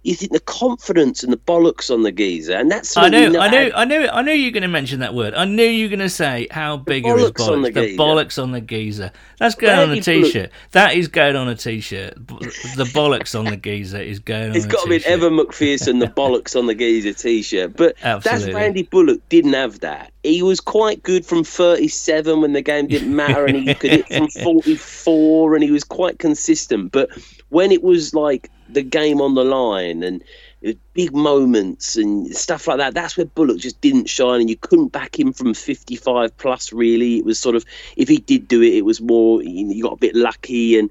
[0.09, 3.49] you think the confidence and the bollocks on the geezer and that's I knew, I
[3.49, 5.35] had- I knew, I knew you were going to mention that word.
[5.35, 7.75] I knew you were going to say how big are his bollocks on bollocks.
[7.75, 9.13] the The, bollocks on the geezer.
[9.39, 10.51] That's going on a t-shirt.
[10.73, 12.15] That is going on a t-shirt.
[12.27, 15.13] The bollocks on the geezer is going It's got to be t-shirt.
[15.13, 17.77] Evan McPherson, the bollocks on the geezer t-shirt.
[17.77, 18.47] But Absolutely.
[18.47, 20.13] that's Randy Bullock didn't have that.
[20.23, 24.09] He was quite good from 37 when the game didn't matter, and he could hit
[24.09, 26.93] from 44, and he was quite consistent.
[26.93, 27.11] But
[27.51, 30.23] when it was like the game on the line and
[30.67, 34.57] uh, big moments and stuff like that, that's where Bullock just didn't shine, and you
[34.57, 36.73] couldn't back him from 55 plus.
[36.73, 37.65] Really, it was sort of
[37.97, 40.91] if he did do it, it was more you got a bit lucky and.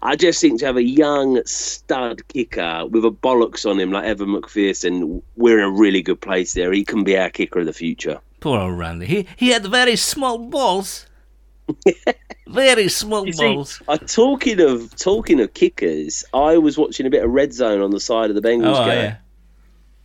[0.00, 4.04] I just think to have a young stud kicker with a bollocks on him like
[4.04, 6.72] Evan McPherson, we're in a really good place there.
[6.72, 8.20] He can be our kicker of the future.
[8.38, 9.06] Poor old Randy.
[9.06, 11.06] He he had very small balls.
[12.48, 13.82] very small You see, balls.
[13.88, 17.90] uh, talking of talking of kickers, I was watching a bit of Red Zone on
[17.90, 18.98] the side of the Bengals Oh game.
[19.04, 19.16] yeah.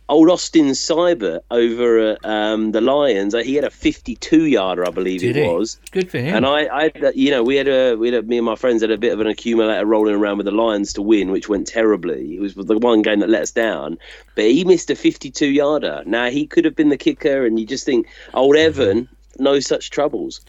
[0.06, 4.90] Old Austin Seibert over at um, the Lions, uh, he had a 52 yarder, I
[4.90, 5.48] believe Did it he?
[5.48, 5.80] was.
[5.92, 6.34] Good for him.
[6.36, 8.82] And I, I, you know, we had a, we had a, me and my friends
[8.82, 11.66] had a bit of an accumulator rolling around with the Lions to win, which went
[11.66, 12.34] terribly.
[12.36, 13.96] It was the one game that let us down.
[14.34, 16.02] But he missed a 52 yarder.
[16.04, 19.88] Now he could have been the kicker, and you just think old Evan, no such
[19.88, 20.42] troubles.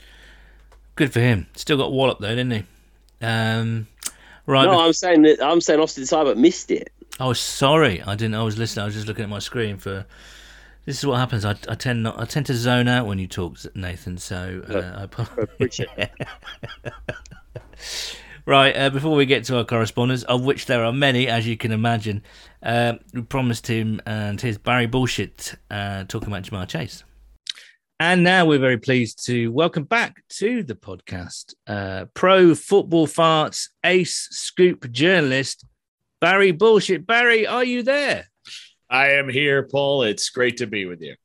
[0.95, 1.47] Good for him.
[1.55, 2.63] Still got Wallop though, didn't he?
[3.21, 3.87] Um,
[4.45, 4.65] right.
[4.65, 6.91] No, I'm saying that I'm saying Austin Seibert missed it.
[7.19, 8.35] Oh, sorry, I didn't.
[8.35, 8.83] I was listening.
[8.83, 10.05] I was just looking at my screen for.
[10.85, 11.45] This is what happens.
[11.45, 12.19] I, I tend not.
[12.19, 14.17] I tend to zone out when you talk, Nathan.
[14.17, 16.11] So uh, I apo- Appreciate it.
[18.45, 18.75] right.
[18.75, 21.71] Uh, before we get to our correspondence, of which there are many, as you can
[21.71, 22.21] imagine,
[22.61, 27.03] uh, we promised him and his Barry bullshit uh, talking about Ja'Marr Chase.
[27.99, 33.69] And now we're very pleased to welcome back to the podcast uh, pro football farts
[33.85, 35.63] ace scoop journalist
[36.19, 37.07] Barry Bullshit.
[37.07, 38.25] Barry, are you there?
[38.89, 40.03] I am here, Paul.
[40.03, 41.15] It's great to be with you.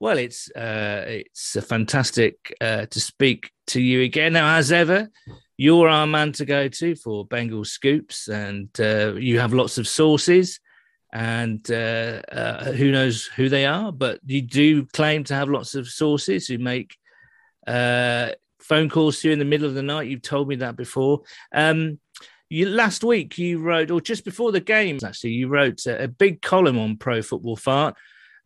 [0.00, 4.32] Well, it's uh, it's fantastic uh, to speak to you again.
[4.32, 5.08] Now, as ever,
[5.56, 9.86] you're our man to go to for Bengal scoops, and uh, you have lots of
[9.86, 10.58] sources.
[11.16, 15.74] And uh, uh, who knows who they are, but you do claim to have lots
[15.74, 16.94] of sources who make
[17.66, 20.08] uh, phone calls to you in the middle of the night.
[20.08, 21.22] You've told me that before.
[21.54, 21.98] Um,
[22.50, 26.08] you last week you wrote, or just before the games, actually, you wrote a, a
[26.08, 27.96] big column on Pro Football Fart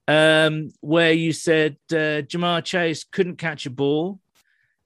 [0.07, 4.21] um, where you said uh, Ja'Marr Chase couldn't catch a ball,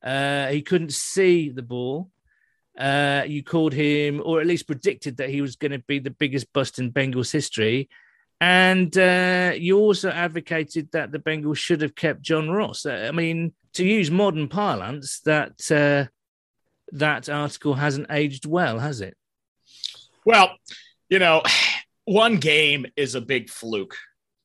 [0.03, 2.11] uh, he couldn't see the ball.
[2.79, 6.11] Uh, you called him, or at least predicted that he was going to be the
[6.11, 7.89] biggest bust in Bengals history.
[8.41, 12.85] And uh, you also advocated that the Bengals should have kept John Ross.
[12.85, 16.11] Uh, I mean, to use modern parlance, that uh,
[16.93, 19.17] that article hasn't aged well, has it?
[20.25, 20.57] Well,
[21.09, 21.43] you know,
[22.05, 23.97] one game is a big fluke,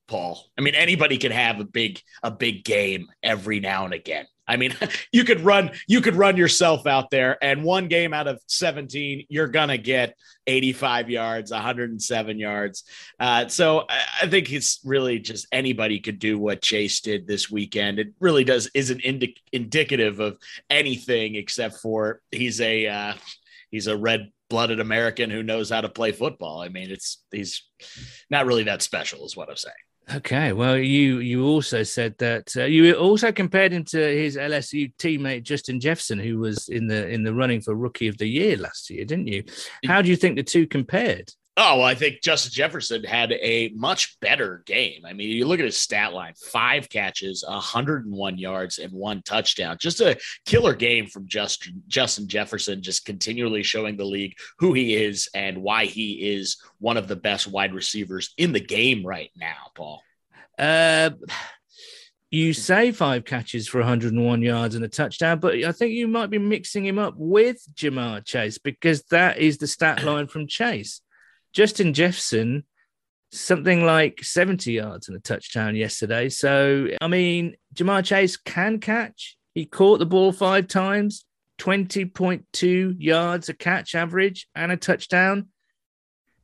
[0.08, 0.46] Paul.
[0.58, 4.28] I mean, anybody can have a big a big game every now and again.
[4.50, 4.76] I mean,
[5.14, 9.28] you could run you could run yourself out there and one game out of 17
[9.30, 10.16] you're to get
[10.47, 12.84] 85 yards, 107 yards.
[13.20, 17.52] Uh, so I, I think it's really just anybody could do what Chase did this
[17.52, 18.00] weekend.
[18.00, 20.38] It really does isn't indi- indicative of
[20.70, 23.14] anything except for he's a uh,
[23.70, 26.60] he's a red blooded American who knows how to play football.
[26.62, 27.64] I mean, it's he's
[28.30, 29.76] not really that special, is what I'm saying.
[30.16, 34.91] Okay, well, you you also said that uh, you also compared him to his LSU
[34.95, 38.57] teammate Justin Jefferson, who was in the in the running for Rookie of the Year
[38.57, 39.43] last year, didn't you?
[39.86, 41.32] How do you think the two compared?
[41.62, 45.01] Oh, well, I think Justin Jefferson had a much better game.
[45.05, 49.76] I mean, you look at his stat line five catches, 101 yards, and one touchdown.
[49.78, 54.95] Just a killer game from Justin, Justin Jefferson, just continually showing the league who he
[54.95, 59.32] is and why he is one of the best wide receivers in the game right
[59.36, 60.01] now, Paul.
[60.57, 61.10] Uh,
[62.32, 66.30] you say five catches for 101 yards and a touchdown, but I think you might
[66.30, 71.01] be mixing him up with Ja'Marr Chase because that is the stat line from Chase.
[71.54, 72.64] Justin Jefferson,
[73.32, 76.30] something like 70 yards and a touchdown yesterday.
[76.30, 79.38] So, I mean, Ja'Marr Chase can catch.
[79.54, 81.26] He caught the ball five times,
[81.60, 85.47] 20.2 yards a catch average and a touchdown.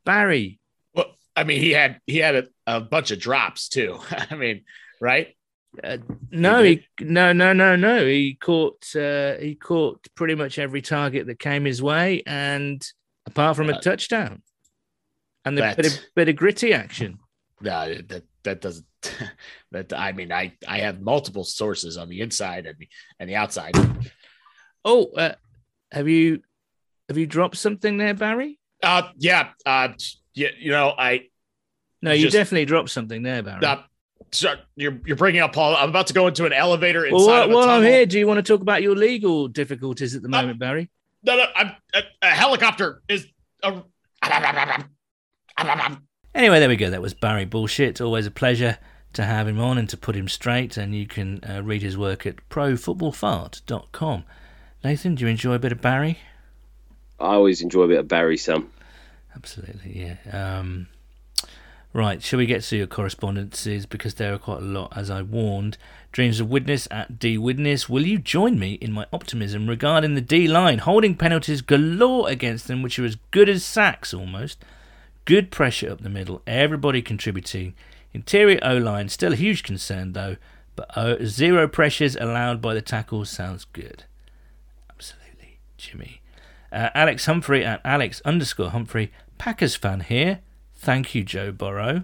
[0.03, 0.59] Barry.
[0.93, 3.99] Well, I mean, he had he had a, a bunch of drops too.
[4.29, 4.63] I mean,
[5.01, 5.35] right?
[5.83, 5.97] Uh,
[6.31, 8.05] no, he, he, no, no, no, no.
[8.05, 12.85] He caught uh, he caught pretty much every target that came his way, and
[13.25, 14.41] apart from a uh, touchdown
[15.45, 17.19] and the bit, of, bit of gritty action.
[17.61, 18.85] No, that that doesn't.
[19.71, 22.87] that I mean, I I have multiple sources on the inside and the
[23.19, 23.73] and the outside.
[24.83, 25.35] Oh, uh,
[25.91, 26.41] have you
[27.07, 28.59] have you dropped something there, Barry?
[28.83, 29.89] Uh, yeah, uh,
[30.33, 30.49] yeah.
[30.59, 31.27] You know, I.
[32.01, 33.63] No, you just, definitely dropped something there, Barry.
[33.63, 33.77] Uh,
[34.31, 35.75] so you're you're bringing up Paul.
[35.75, 37.47] I'm about to go into an elevator inside.
[37.49, 40.27] Well, while, I'm here, do you want to talk about your legal difficulties at the
[40.27, 40.89] uh, moment, uh, Barry?
[41.23, 41.45] No, no.
[41.55, 43.27] I'm, a, a helicopter is.
[43.63, 43.81] A,
[45.57, 46.89] Anyway, there we go.
[46.89, 48.01] That was Barry Bullshit.
[48.01, 48.77] Always a pleasure
[49.13, 50.75] to have him on and to put him straight.
[50.77, 54.23] And you can uh, read his work at profootballfart.com.
[54.83, 56.19] Nathan, do you enjoy a bit of Barry?
[57.19, 58.69] I always enjoy a bit of Barry, Sam.
[59.35, 60.59] Absolutely, yeah.
[60.59, 60.87] Um,
[61.93, 65.21] right, shall we get to your correspondences because there are quite a lot, as I
[65.21, 65.77] warned.
[66.11, 67.89] Dreams of Witness at D Witness.
[67.89, 72.67] Will you join me in my optimism regarding the D line, holding penalties galore against
[72.67, 74.63] them, which are as good as sacks almost?
[75.25, 77.73] Good pressure up the middle, everybody contributing.
[78.13, 80.37] Interior O line, still a huge concern though,
[80.75, 84.03] but zero pressures allowed by the tackles sounds good.
[84.89, 86.21] Absolutely, Jimmy.
[86.71, 90.41] Uh, Alex Humphrey at Alex underscore Humphrey, Packers fan here.
[90.75, 92.03] Thank you, Joe Burrow.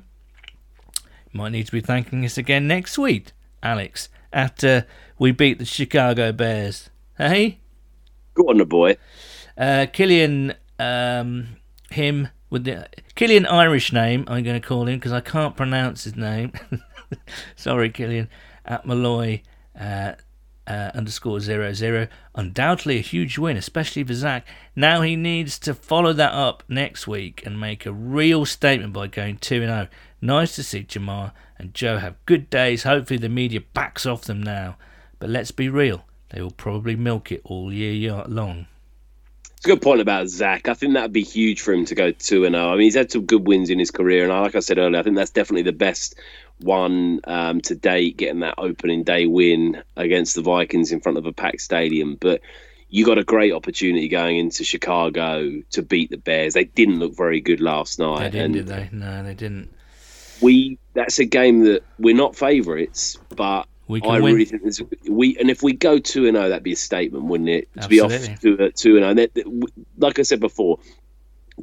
[1.33, 4.85] Might need to be thanking us again next week, Alex, after
[5.19, 6.89] we beat the Chicago Bears.
[7.17, 7.59] Hey?
[8.33, 8.97] Go on, the boy.
[9.57, 11.57] Uh, Killian, um,
[11.89, 16.03] him, with the Killian Irish name, I'm going to call him because I can't pronounce
[16.03, 16.51] his name.
[17.55, 18.29] Sorry, Killian.
[18.63, 19.41] At Malloy
[19.79, 20.13] uh,
[20.67, 22.07] uh, underscore zero zero.
[22.35, 24.45] Undoubtedly a huge win, especially for Zac.
[24.75, 29.07] Now he needs to follow that up next week and make a real statement by
[29.07, 29.87] going 2 0.
[30.21, 32.83] Nice to see Ja'Marr and Joe have good days.
[32.83, 34.77] Hopefully the media backs off them now.
[35.19, 38.67] But let's be real, they will probably milk it all year long.
[39.61, 40.67] It's a good point about Zac.
[40.67, 42.65] I think that'd be huge for him to go two and zero.
[42.65, 42.69] Oh.
[42.69, 44.99] I mean, he's had some good wins in his career, and like I said earlier,
[44.99, 46.15] I think that's definitely the best
[46.61, 51.27] one um, to date, getting that opening day win against the Vikings in front of
[51.27, 52.17] a packed stadium.
[52.19, 52.41] But
[52.89, 56.55] you got a great opportunity going into Chicago to beat the Bears.
[56.55, 58.31] They didn't look very good last night.
[58.31, 58.89] They didn't, did they?
[58.91, 59.69] No, they didn't.
[60.41, 63.67] We that's a game that we're not favourites, but
[63.99, 64.33] I win.
[64.33, 66.77] really think this, we and if we go two and zero, oh, that'd be a
[66.77, 67.73] statement, wouldn't it?
[67.73, 68.17] To Absolutely.
[68.17, 69.45] be off to two and zero.
[69.45, 69.67] Oh.
[69.97, 70.79] Like I said before,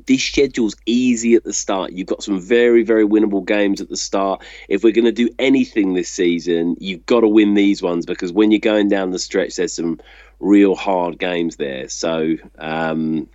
[0.06, 1.92] this schedule's easy at the start.
[1.92, 4.42] You've got some very, very winnable games at the start.
[4.68, 8.32] If we're going to do anything this season, you've got to win these ones because
[8.32, 10.00] when you're going down the stretch, there's some
[10.40, 11.88] real hard games there.
[11.88, 13.28] So um,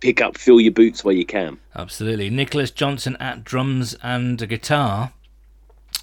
[0.00, 1.58] pick up, fill your boots where you can.
[1.74, 2.30] Absolutely.
[2.30, 5.12] Nicholas Johnson at drums and guitar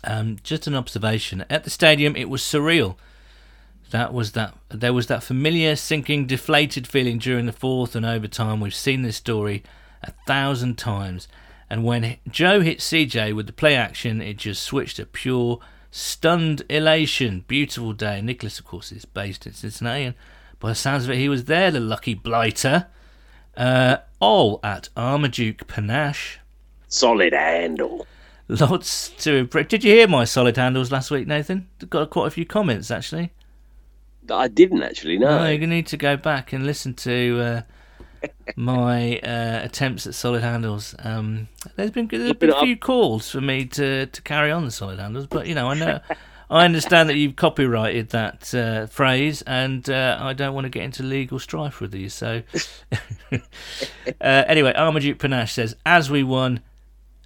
[0.04, 1.46] um, just an observation.
[1.50, 2.96] At the stadium, it was surreal.
[3.92, 4.56] That was that.
[4.70, 8.60] There was that familiar, sinking, deflated feeling during the fourth and overtime.
[8.60, 9.64] We've seen this story
[10.02, 11.28] a thousand times.
[11.70, 15.60] And when Joe hit CJ with the play action, it just switched to pure,
[15.92, 17.46] stunned elation.
[17.48, 18.22] Beautiful day.
[18.22, 20.16] Nicholas, of course, is based in Cincinnati, and
[20.60, 22.88] by the sounds of it, he was there, the lucky blighter.
[23.56, 26.40] Uh, all at Armaduke Panache.
[26.88, 28.08] Solid handle.
[28.48, 29.68] Lots to impress.
[29.68, 31.70] Did you hear my solid handles last week, Nathan?
[31.90, 33.32] Got quite a few comments actually.
[34.30, 35.18] I didn't actually.
[35.18, 37.62] No, no you need to go back and listen to uh,
[38.56, 40.94] my uh, attempts at solid handles.
[41.00, 44.72] Um, there's been, there's been a few calls for me to, to carry on the
[44.72, 46.00] solid handles, but you know, I know.
[46.50, 50.84] I understand that you've copyrighted that uh, phrase, and uh, I don't want to get
[50.84, 52.10] into legal strife with you.
[52.10, 52.44] So,
[53.32, 53.40] uh,
[54.22, 56.60] anyway, Armaduke Panache says, "As we won,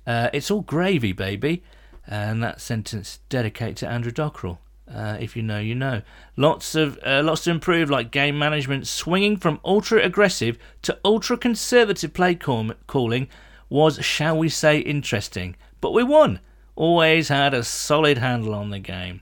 [0.08, 1.64] uh, it's all gravy, baby.
[2.08, 4.60] And that sentence dedicated to Andrew Dockrell.
[4.90, 6.02] Uh, if you know, you know.
[6.38, 11.38] Lots of uh, lots to improve, like game management, swinging from ultra aggressive to ultra
[11.38, 13.28] conservative play call- calling,
[13.70, 15.58] was, shall we say, interesting.
[15.82, 16.40] But we won.
[16.78, 19.22] Always had a solid handle on the game.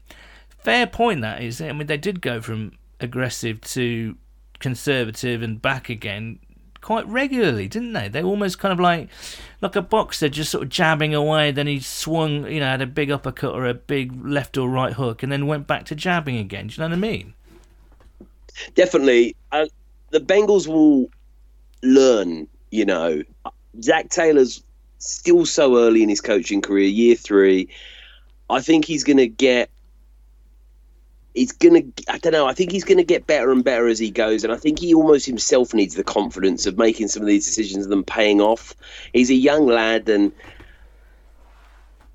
[0.59, 1.59] Fair point, that is.
[1.59, 4.17] I mean, they did go from aggressive to
[4.59, 6.39] conservative and back again
[6.85, 8.07] quite regularly, didn't they?
[8.07, 9.09] They almost kind of like
[9.59, 12.85] like a boxer just sort of jabbing away, then he swung, you know, had a
[12.85, 16.37] big uppercut or a big left or right hook, and then went back to jabbing
[16.37, 16.67] again.
[16.67, 17.33] Do you know what I mean?
[18.75, 19.35] Definitely.
[19.51, 19.65] Uh,
[20.11, 21.09] the Bengals will
[21.81, 23.23] learn, you know.
[23.81, 24.63] Zac Taylor's
[24.99, 27.67] still so early in his coaching career, year three.
[28.51, 29.71] I think he's going to get
[31.35, 34.09] he's gonna I don't know, I think he's gonna get better and better as he
[34.09, 37.45] goes and I think he almost himself needs the confidence of making some of these
[37.45, 38.73] decisions and them paying off.
[39.13, 40.31] He's a young lad and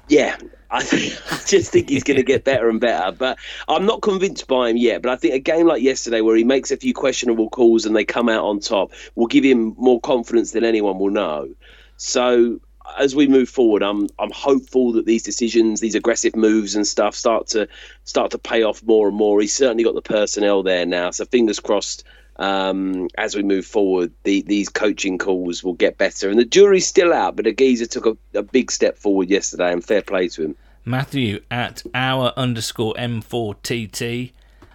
[0.09, 0.37] yeah,
[0.71, 4.03] I, think, I just think he's going to get better and better, but I'm not
[4.03, 5.03] convinced by him yet.
[5.03, 7.95] But I think a game like yesterday, where he makes a few questionable calls and
[7.95, 11.49] they come out on top, will give him more confidence than anyone will know.
[11.97, 12.61] So
[12.99, 17.15] as we move forward, I'm I'm hopeful that these decisions, these aggressive moves and stuff,
[17.15, 17.69] start to
[18.05, 19.41] start to pay off more and more.
[19.41, 22.05] He's certainly got the personnel there now, so fingers crossed.
[22.37, 26.87] Um, as we move forward, the, these coaching calls will get better, and the jury's
[26.87, 27.37] still out.
[27.37, 30.57] But Aguiza took a, a big step forward yesterday, and fair play to him.
[30.85, 34.33] Matthew at our underscore M4TT.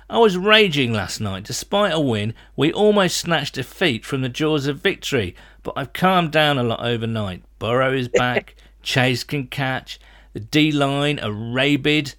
[0.07, 1.45] I was raging last night.
[1.45, 6.31] Despite a win, we almost snatched defeat from the jaws of victory, but I've calmed
[6.31, 7.41] down a lot overnight.
[7.65, 9.99] Burrow is back, Chase can catch,
[10.33, 12.13] the D line are rabid,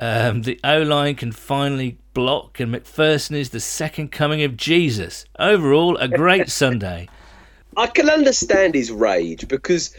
[0.00, 5.24] um, the O line can finally block, and McPherson is the second coming of Jesus.
[5.38, 7.08] Overall, a great Sunday.
[7.76, 9.94] I can understand his rage because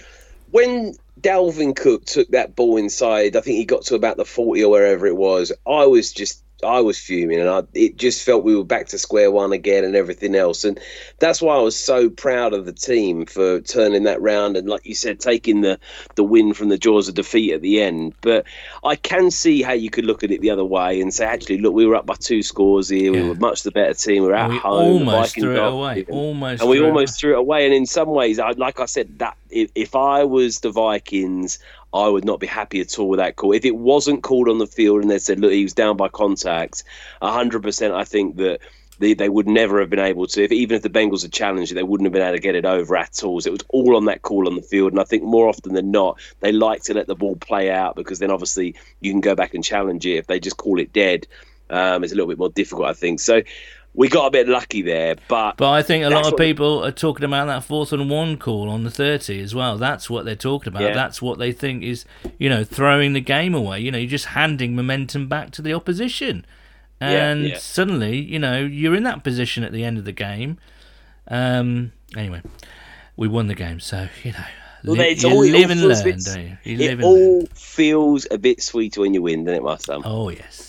[0.51, 4.65] when Dalvin Cook took that ball inside, I think he got to about the 40
[4.65, 8.43] or wherever it was, I was just I was fuming, and I, it just felt
[8.43, 10.65] we were back to square one again and everything else.
[10.65, 10.79] And
[11.19, 14.85] that's why I was so proud of the team for turning that round and, like
[14.85, 15.79] you said, taking the
[16.15, 18.13] the win from the jaws of defeat at the end.
[18.21, 18.45] But
[18.83, 21.59] I can see how you could look at it the other way and say, actually,
[21.59, 23.13] look, we were up by two scores here.
[23.13, 23.21] Yeah.
[23.21, 24.23] We were much the better team.
[24.23, 25.07] We are at we home.
[25.07, 26.05] Almost threw it away.
[26.09, 27.65] Almost, and we almost threw it away.
[27.65, 31.59] And in some ways, I, like I said, that if, if I was the Vikings
[31.93, 33.53] I would not be happy at all with that call.
[33.53, 36.07] If it wasn't called on the field and they said, look, he was down by
[36.07, 36.83] contact,
[37.21, 38.59] 100% I think that
[38.99, 41.71] they, they would never have been able to, if, even if the Bengals had challenged
[41.71, 43.39] it, they wouldn't have been able to get it over at all.
[43.41, 44.91] So it was all on that call on the field.
[44.91, 47.95] And I think more often than not, they like to let the ball play out
[47.95, 50.17] because then obviously you can go back and challenge it.
[50.17, 51.27] If they just call it dead,
[51.69, 53.19] um, it's a little bit more difficult, I think.
[53.19, 53.41] So
[53.93, 56.91] we got a bit lucky there, but but I think a lot of people are
[56.91, 59.77] talking about that fourth and one call on the thirty as well.
[59.77, 60.83] That's what they're talking about.
[60.83, 60.93] Yeah.
[60.93, 62.05] That's what they think is
[62.37, 63.79] you know throwing the game away.
[63.79, 66.45] You know, you're just handing momentum back to the opposition,
[67.01, 67.57] and yeah, yeah.
[67.57, 70.59] suddenly you know you're in that position at the end of the game.
[71.27, 72.41] Um, anyway,
[73.17, 74.45] we won the game, so you know.
[74.85, 76.57] Well, li- you all, live and learn, bit, don't you?
[76.63, 77.47] you it all learn.
[77.47, 80.01] feels a bit sweeter when you win, doesn't it, Marcel?
[80.05, 80.68] Oh yes.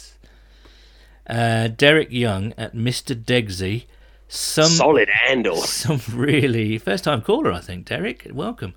[1.31, 3.15] Uh, Derek Young at Mr.
[3.15, 3.85] Degsy.
[4.27, 5.57] Some solid handle.
[5.63, 7.87] Some really first time caller, I think.
[7.87, 8.75] Derek, welcome.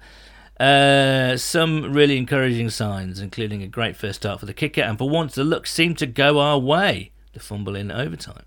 [0.60, 5.10] Uh, some really encouraging signs, including a great first start for the kicker, and for
[5.10, 7.12] once the luck seemed to go our way.
[7.34, 8.44] The fumble in overtime.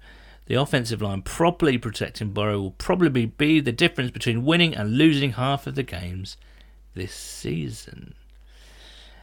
[0.46, 5.32] The offensive line properly protecting Burrow will probably be the difference between winning and losing
[5.32, 6.36] half of the games
[6.94, 8.14] this season.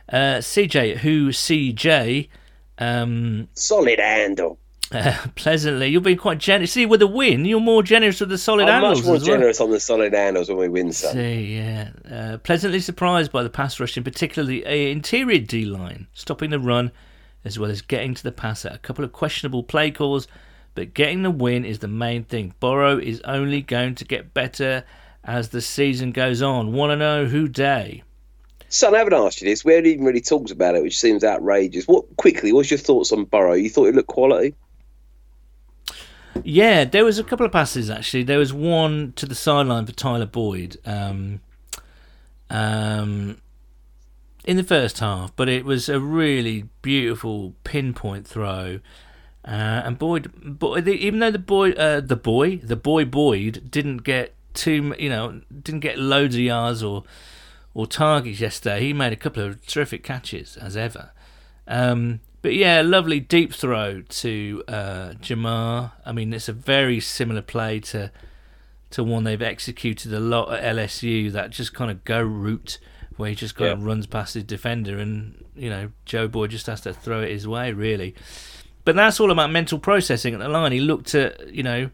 [0.10, 2.28] Uh, CJ, who CJ,
[2.78, 4.60] um, solid handle.
[4.94, 6.74] Uh, pleasantly, you'll be quite generous.
[6.74, 9.22] See, with a win, you're more generous with the solid I'm much more well.
[9.22, 11.14] generous on the solid handles when we win, son.
[11.14, 11.90] See, yeah.
[12.10, 16.52] Uh, pleasantly surprised by the pass rush, in particular the uh, interior D line, stopping
[16.52, 16.92] the run
[17.46, 18.70] as well as getting to the passer.
[18.72, 20.28] A couple of questionable play calls,
[20.76, 22.54] but getting the win is the main thing.
[22.60, 24.84] Burrow is only going to get better
[25.24, 26.74] as the season goes on.
[26.74, 28.04] Want to know who day?
[28.70, 29.64] Son, I haven't asked you this.
[29.64, 31.86] We haven't even really talked about it, which seems outrageous.
[31.88, 32.52] What quickly?
[32.52, 33.54] What's your thoughts on Burrow?
[33.54, 34.56] You thought it looked quality?
[36.44, 38.24] Yeah, there was a couple of passes actually.
[38.24, 41.42] There was one to the sideline for Tyler Boyd um,
[42.50, 43.38] um,
[44.46, 48.80] in the first half, but it was a really beautiful pinpoint throw.
[49.46, 53.98] Uh, and Boyd, Boyd, even though the boy, uh, the boy, the boy Boyd didn't
[53.98, 57.04] get too, you know, didn't get loads of yards or
[57.74, 58.80] or targets yesterday.
[58.82, 61.12] He made a couple of terrific catches as ever.
[61.68, 65.94] Um, but yeah, lovely deep throw to uh, Ja'Marr.
[66.06, 68.12] I mean, it's a very similar play to
[68.92, 71.32] to one they've executed a lot at LSU.
[71.32, 72.80] That just kind of go route
[73.16, 73.74] where he just kind yeah.
[73.74, 77.32] of runs past his defender, and you know Joe Boy just has to throw it
[77.32, 78.14] his way, really.
[78.84, 80.74] But that's all about mental processing at the line.
[80.74, 81.92] He looked at you know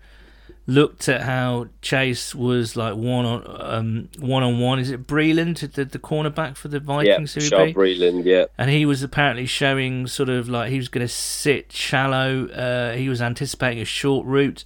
[0.70, 4.80] looked at how Chase was like one on um, one on one.
[4.80, 7.34] Is it Breeland, the, the cornerback for the Vikings?
[7.34, 8.45] who would Breeland, yeah.
[8.57, 12.47] and he was apparently showing sort of like he was going to sit shallow.
[12.47, 14.63] Uh, he was anticipating a short route.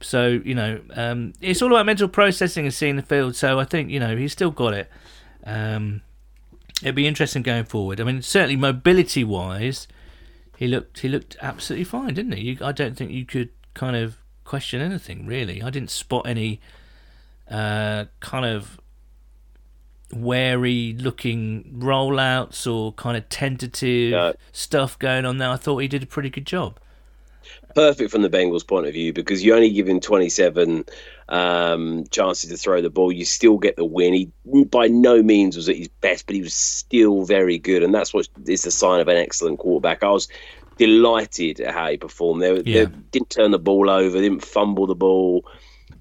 [0.00, 3.36] So you know, um, it's all about mental processing and seeing the field.
[3.36, 4.90] So I think you know he's still got it.
[5.44, 6.00] Um,
[6.80, 8.00] it'd be interesting going forward.
[8.00, 9.86] I mean, certainly mobility wise,
[10.56, 12.40] he looked he looked absolutely fine, didn't he?
[12.40, 15.62] You, I don't think you could kind of question anything really.
[15.62, 16.60] I didn't spot any
[17.50, 18.78] uh, kind of
[20.12, 24.34] wary looking rollouts or kind of tentative No.
[24.52, 25.48] stuff going on there.
[25.48, 26.78] I thought he did a pretty good job.
[27.74, 30.84] perfect from the Bengals' point of view because you only give him 27
[31.30, 33.10] um, chances to throw the ball.
[33.10, 34.12] You still get the win.
[34.12, 34.30] He
[34.66, 38.12] by no means was at his best, but he was still very good, and that's
[38.12, 40.02] what is the sign of an excellent quarterback.
[40.02, 40.28] I was
[40.78, 42.42] delighted at how he performed.
[42.42, 42.84] They, Yeah.
[42.84, 45.44] they didn't turn the ball over, didn't fumble the ball.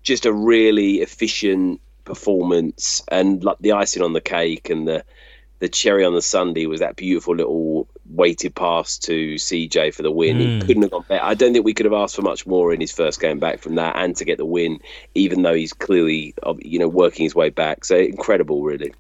[0.03, 5.03] Just a really efficient performance, and like the icing on the cake and the
[5.59, 10.09] the cherry on the Sunday was that beautiful little weighted pass to CJ for the
[10.11, 10.37] win.
[10.37, 10.53] Mm.
[10.53, 11.23] He couldn't have gone better.
[11.23, 13.59] I don't think we could have asked for much more in his first game back
[13.59, 14.79] from that, and to get the win,
[15.13, 17.85] even though he's clearly, you know, working his way back.
[17.85, 18.91] So incredible, really.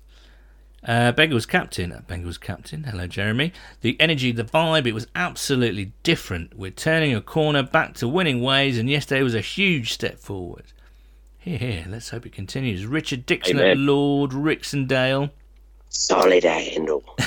[0.83, 2.83] Uh, Bengals captain, uh, Bengals captain.
[2.85, 3.53] Hello, Jeremy.
[3.81, 6.57] The energy, the vibe, it was absolutely different.
[6.57, 10.73] We're turning a corner back to winning ways, and yesterday was a huge step forward.
[11.37, 11.85] Here, here.
[11.87, 12.85] Let's hope it continues.
[12.85, 15.29] Richard Dixon at Lord Rixendale.
[15.89, 17.03] Solid handle.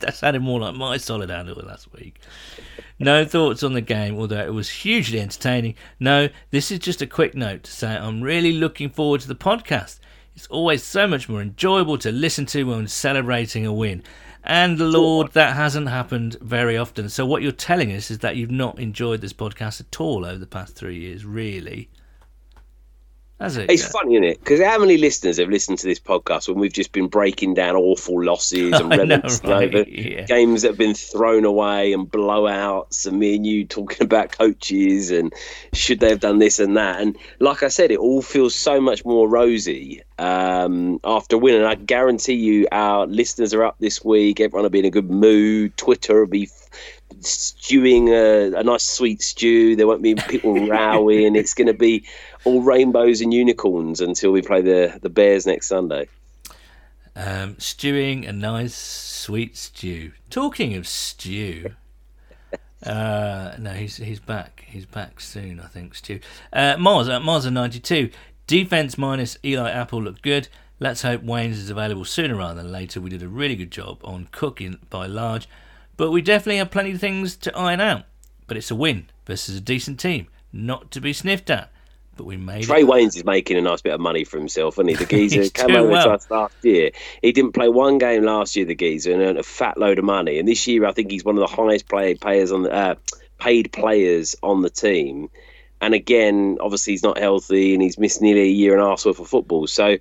[0.00, 2.20] That sounded more like my solid handle last week.
[2.98, 5.76] No thoughts on the game, although it was hugely entertaining.
[5.98, 9.34] No, this is just a quick note to say I'm really looking forward to the
[9.34, 10.00] podcast.
[10.36, 14.02] It's always so much more enjoyable to listen to when celebrating a win.
[14.42, 17.08] And Lord, that hasn't happened very often.
[17.08, 20.38] So what you're telling us is that you've not enjoyed this podcast at all over
[20.38, 21.88] the past three years, really.
[23.40, 23.70] It?
[23.70, 24.38] It's funny, isn't it?
[24.38, 27.74] Because how many listeners have listened to this podcast when we've just been breaking down
[27.74, 29.74] awful losses and know, right?
[29.74, 30.22] over Yeah.
[30.22, 35.10] games that have been thrown away and blowouts, and me and you talking about coaches
[35.10, 35.32] and
[35.72, 37.00] should they have done this and that.
[37.00, 41.64] And like I said, it all feels so much more rosy um, after winning.
[41.64, 44.40] I guarantee you, our listeners are up this week.
[44.40, 45.76] Everyone will be in a good mood.
[45.76, 46.48] Twitter will be
[47.20, 49.76] stewing a, a nice sweet stew.
[49.76, 51.36] There won't be people rowing.
[51.36, 52.04] It's going to be
[52.44, 56.08] all rainbows and unicorns until we play the the Bears next Sunday.
[57.16, 60.12] Um, stewing a nice sweet stew.
[60.30, 61.74] Talking of stew,
[62.82, 64.64] uh, no, he's he's back.
[64.66, 65.94] He's back soon, I think.
[65.94, 66.20] Stew.
[66.52, 68.10] Uh, Mars at Mars ninety two.
[68.46, 70.48] Defense minus Eli Apple looked good.
[70.80, 73.00] Let's hope Waynes is available sooner rather than later.
[73.00, 75.48] We did a really good job on cooking by large,
[75.96, 78.04] but we definitely have plenty of things to iron out.
[78.46, 81.70] But it's a win versus a decent team, not to be sniffed at.
[82.16, 82.86] But we made Trae it.
[82.86, 84.94] Waynes is making a nice bit of money for himself, and he?
[84.94, 86.04] The geezer came over well.
[86.06, 86.90] to us last year.
[87.22, 90.04] He didn't play one game last year, the geezer, and earned a fat load of
[90.04, 90.38] money.
[90.38, 92.94] And this year, I think he's one of the highest paid players on the uh,
[93.38, 95.28] paid players on the team.
[95.80, 99.04] And again, obviously, he's not healthy, and he's missed nearly a year and a half's
[99.04, 99.66] worth of football.
[99.66, 99.98] So,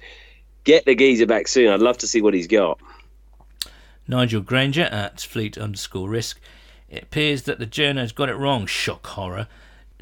[0.64, 1.70] get the geezer back soon.
[1.70, 2.80] I'd love to see what he's got.
[4.08, 6.40] Nigel Granger at Fleet underscore risk.
[6.90, 8.66] It appears that the journo's got it wrong.
[8.66, 9.48] Shock horror.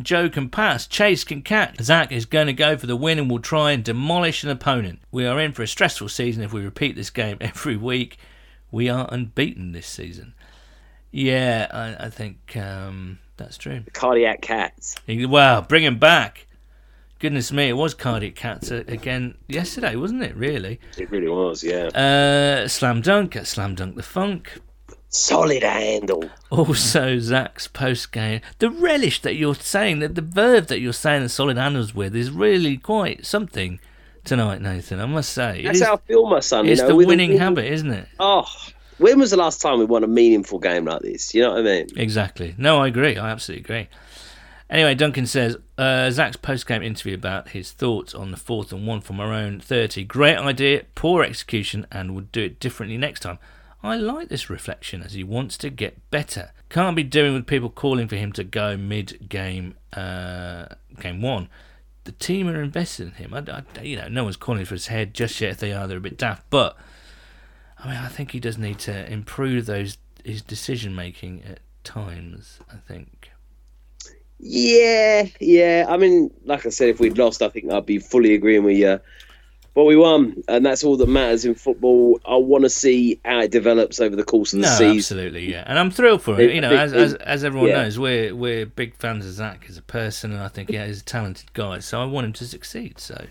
[0.01, 0.87] Joe can pass.
[0.87, 1.79] Chase can catch.
[1.81, 4.99] Zac is going to go for the win and will try and demolish an opponent.
[5.11, 8.17] We are in for a stressful season if we repeat this game every week.
[8.71, 10.33] We are unbeaten this season.
[11.11, 13.81] Yeah, I, I think um, that's true.
[13.81, 14.95] The Cardiac cats.
[15.07, 16.47] Wow, bring him back.
[17.21, 20.79] Goodness me, it was Cardiac Cats uh, again yesterday, wasn't it, really?
[20.97, 21.85] It really was, yeah.
[21.87, 24.59] Uh, Slam Dunk at Slam Dunk the Funk.
[25.09, 26.23] Solid handle.
[26.49, 31.21] Also, Zac's post game, the relish that you're saying, that the verve that you're saying
[31.21, 33.79] the solid handles with is really quite something
[34.23, 34.99] tonight, Nathan.
[34.99, 36.65] I must say, That's is- how I feel, my son.
[36.65, 38.07] you it's know, the a winning win- habit, isn't it?
[38.19, 38.45] Oh,
[38.97, 41.35] when was the last time we won a meaningful game like this?
[41.35, 41.87] You know what I mean?
[41.97, 42.55] Exactly.
[42.57, 43.17] No, I agree.
[43.17, 43.87] I absolutely agree.
[44.71, 48.87] Anyway, Duncan says uh, Zac's post game interview about his thoughts on the fourth and
[48.87, 50.05] one from our own 30.
[50.05, 53.37] Great idea, poor execution, and would do it differently next time.
[53.83, 56.51] I like this reflection as he wants to get better.
[56.69, 60.67] Can't be doing with people calling for him to go mid game, uh,
[60.99, 61.49] game one.
[62.05, 63.33] The team are invested in him.
[63.33, 63.39] I,
[63.77, 65.51] I- you know, no one's calling for his head just yet.
[65.51, 66.43] If they are, they're a bit daft.
[66.49, 66.77] But
[67.77, 72.59] I mean, I think he does need to improve those his decision making at times.
[72.71, 73.30] I think.
[74.41, 75.85] Yeah, yeah.
[75.87, 78.77] I mean, like I said, if we'd lost, I think I'd be fully agreeing with
[78.77, 78.99] you.
[79.73, 82.19] But we won, and that's all that matters in football.
[82.25, 84.97] I want to see how it develops over the course of the No, season.
[84.97, 86.53] absolutely, yeah, and I'm thrilled for it.
[86.53, 87.83] You know, as as, as everyone yeah.
[87.83, 90.99] knows, we're we're big fans of Zac as a person, and I think yeah, he's
[90.99, 91.79] a talented guy.
[91.79, 92.99] So I want him to succeed.
[92.99, 93.27] So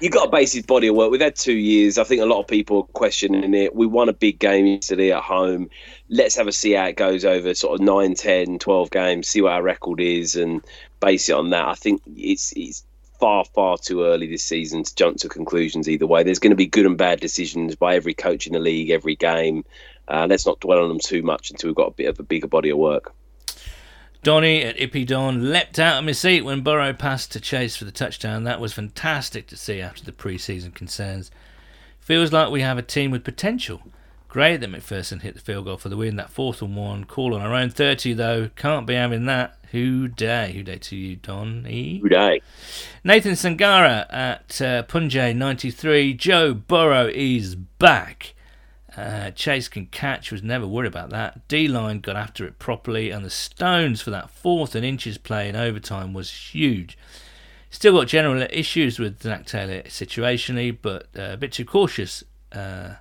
[0.00, 1.10] you got base his body of work.
[1.10, 1.98] We've had two years.
[1.98, 3.74] I think a lot of people are questioning it.
[3.74, 5.70] We won a big game yesterday at home.
[6.08, 9.42] Let's have a see how it goes over sort of 9, 10, 12 games, see
[9.42, 10.62] what our record is and
[11.00, 11.66] base it on that.
[11.66, 12.84] I think it's it's
[13.18, 16.22] far, far too early this season to jump to conclusions either way.
[16.22, 19.16] There's going to be good and bad decisions by every coach in the league, every
[19.16, 19.64] game.
[20.06, 22.22] Uh, let's not dwell on them too much until we've got a bit of a
[22.22, 23.12] bigger body of work.
[24.22, 27.84] Donny at Ippy Don leapt out of my seat when Burrow passed to Chase for
[27.84, 28.44] the touchdown.
[28.44, 31.30] That was fantastic to see after the pre-season concerns.
[32.00, 33.82] Feels like we have a team with potential.
[34.28, 36.16] Great that McPherson hit the field goal for the win.
[36.16, 39.56] That fourth and one call on our own thirty though can't be having that.
[39.70, 40.52] Who Dey?
[40.52, 41.98] Who Dey to you, Donny?
[41.98, 42.40] Good day.
[43.04, 46.14] Nathan Sangara at uh, Punjay 93.
[46.14, 48.34] Joe Burrow is back.
[48.98, 51.46] Uh, Chase can catch, was never worried about that.
[51.46, 55.48] D line got after it properly, and the stones for that fourth and inches play
[55.48, 56.98] in overtime was huge.
[57.70, 62.94] Still got general issues with Zac Taylor situationally, but uh, a bit too cautious uh,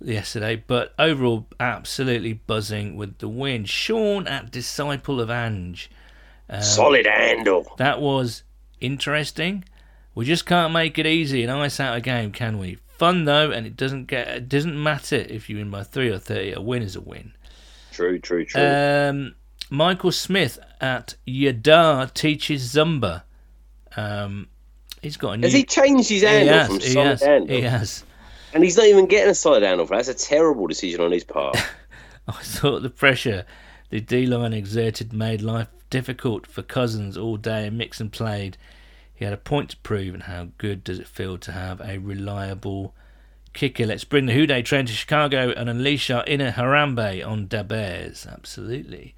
[0.00, 0.64] yesterday.
[0.66, 3.66] But overall, absolutely buzzing with the win.
[3.66, 5.90] Sean at Disciple of Ange.
[6.48, 7.74] Um, Solid handle.
[7.76, 8.44] that was
[8.80, 9.64] interesting.
[10.14, 12.78] We just can't make it easy and ice out a game, can we?
[12.98, 16.18] Fun though, and it doesn't get it doesn't matter if you win by three or
[16.18, 16.52] thirty.
[16.52, 17.32] A win is a win.
[17.92, 18.60] True, true, true.
[18.60, 19.36] Um,
[19.70, 23.22] Michael Smith at Yadar teaches Zumba.
[23.96, 24.48] Um,
[25.00, 25.46] he's got a new.
[25.46, 27.56] Has he changed his handle he has, from he solid has, handle?
[27.56, 28.04] he has.
[28.52, 30.06] And he's not even getting a solid handle for that.
[30.06, 31.56] That's a terrible decision on his part.
[32.28, 33.46] I thought the pressure
[33.90, 38.56] the D line exerted made life difficult for Cousins all day, and Mixon played.
[39.18, 41.98] He had a point to prove, and how good does it feel to have a
[41.98, 42.94] reliable
[43.52, 43.84] kicker?
[43.84, 47.64] Let's bring the Who Dey train to Chicago and unleash our inner Harambe on Da
[47.64, 48.28] Bears.
[48.30, 49.16] Absolutely.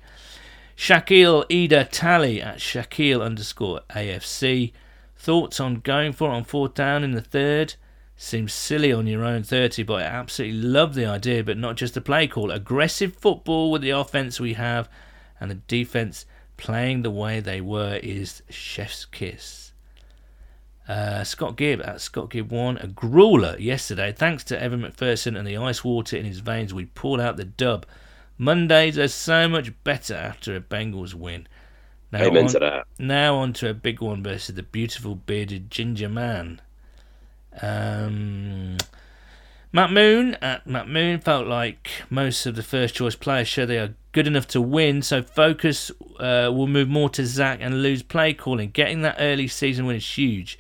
[0.75, 4.73] Shaquille Ida Tally at Shaquille underscore AFC.
[5.19, 7.75] Thoughts on going for it on fourth down in the third?
[8.17, 11.93] Seems silly on your own 30, but I absolutely love the idea, but not just
[11.93, 12.51] the play call.
[12.51, 14.89] Aggressive football with the offense we have
[15.39, 16.25] and the defense
[16.57, 19.70] playing the way they were is chef's kiss.
[20.89, 24.13] Uh, Scott Gibb at Scott Gibb won a grueler yesterday.
[24.13, 27.45] Thanks to Evan McPherson and the ice water in his veins, we pulled out the
[27.45, 27.87] dub.
[28.39, 31.47] Mondays are so much better after a Bengals win.
[32.13, 32.87] Now Amen on, to that.
[32.99, 36.61] now on to a big one versus the beautiful bearded ginger man.
[37.61, 38.79] Um,
[39.73, 43.79] Matt Moon at Matt Moon felt like most of the first choice players show they
[43.79, 48.03] are good enough to win, so focus uh, will move more to Zac and lose
[48.03, 48.71] play calling.
[48.71, 50.59] Getting that early season win is huge.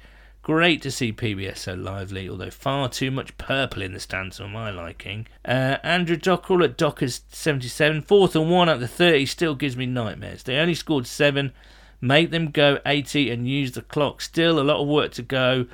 [0.50, 4.48] Great to see PBS so lively, although far too much purple in the stands for
[4.48, 5.28] my liking.
[5.44, 9.86] Uh, Andrew Dockrell at Dockers 77, fourth and one at the 30 still gives me
[9.86, 10.42] nightmares.
[10.42, 11.52] They only scored seven,
[12.00, 14.20] make them go 80 and use the clock.
[14.20, 15.66] Still a lot of work to go,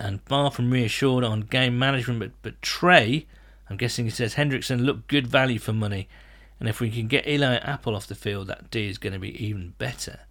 [0.00, 2.18] and far from reassured on game management.
[2.18, 3.28] But, but Trey,
[3.68, 6.08] I'm guessing he says Hendrickson looked good value for money,
[6.58, 9.20] and if we can get Eli Apple off the field, that D is going to
[9.20, 10.22] be even better.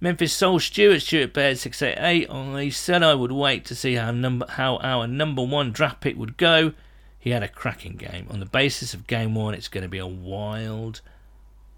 [0.00, 2.28] Memphis Soul Stewart, Stuart Baird 688.
[2.30, 6.16] I said I would wait to see how number how our number one draft pick
[6.16, 6.72] would go.
[7.18, 8.26] He had a cracking game.
[8.30, 11.00] On the basis of game one, it's going to be a wild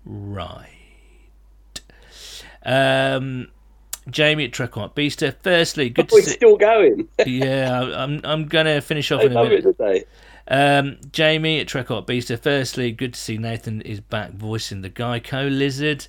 [0.05, 0.69] ride.
[2.65, 3.49] Um,
[4.11, 5.35] Jamie at Trekant Beaster.
[5.43, 6.33] Firstly, good to We're see.
[6.33, 7.09] still going.
[7.27, 9.65] Yeah, I'm I'm gonna finish off I in a love minute.
[9.67, 10.05] it today.
[10.49, 12.39] Um, Jamie at Trekot Beaster.
[12.39, 16.07] Firstly, good to see Nathan is back voicing the Geico Lizard.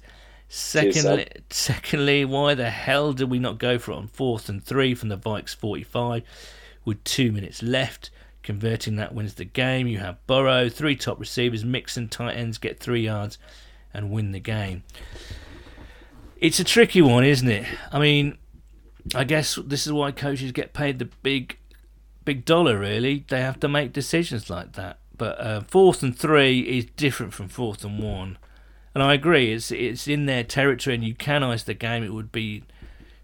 [0.52, 4.96] Secondly, secondly, why the hell did we not go for it on fourth and three
[4.96, 6.24] from the Vikes 45
[6.84, 8.10] with two minutes left?
[8.42, 9.86] Converting that wins the game.
[9.86, 13.38] You have Burrow, three top receivers, Mixon, tight ends get three yards
[13.94, 14.84] and win the game.
[16.38, 17.68] It's a tricky one, isn't it?
[17.92, 18.38] I mean,
[19.14, 21.58] I guess this is why coaches get paid the big
[22.26, 26.60] big dollar really they have to make decisions like that but uh, fourth and three
[26.60, 28.38] is different from fourth and one
[28.94, 32.14] and i agree it's it's in their territory and you can ice the game it
[32.14, 32.64] would be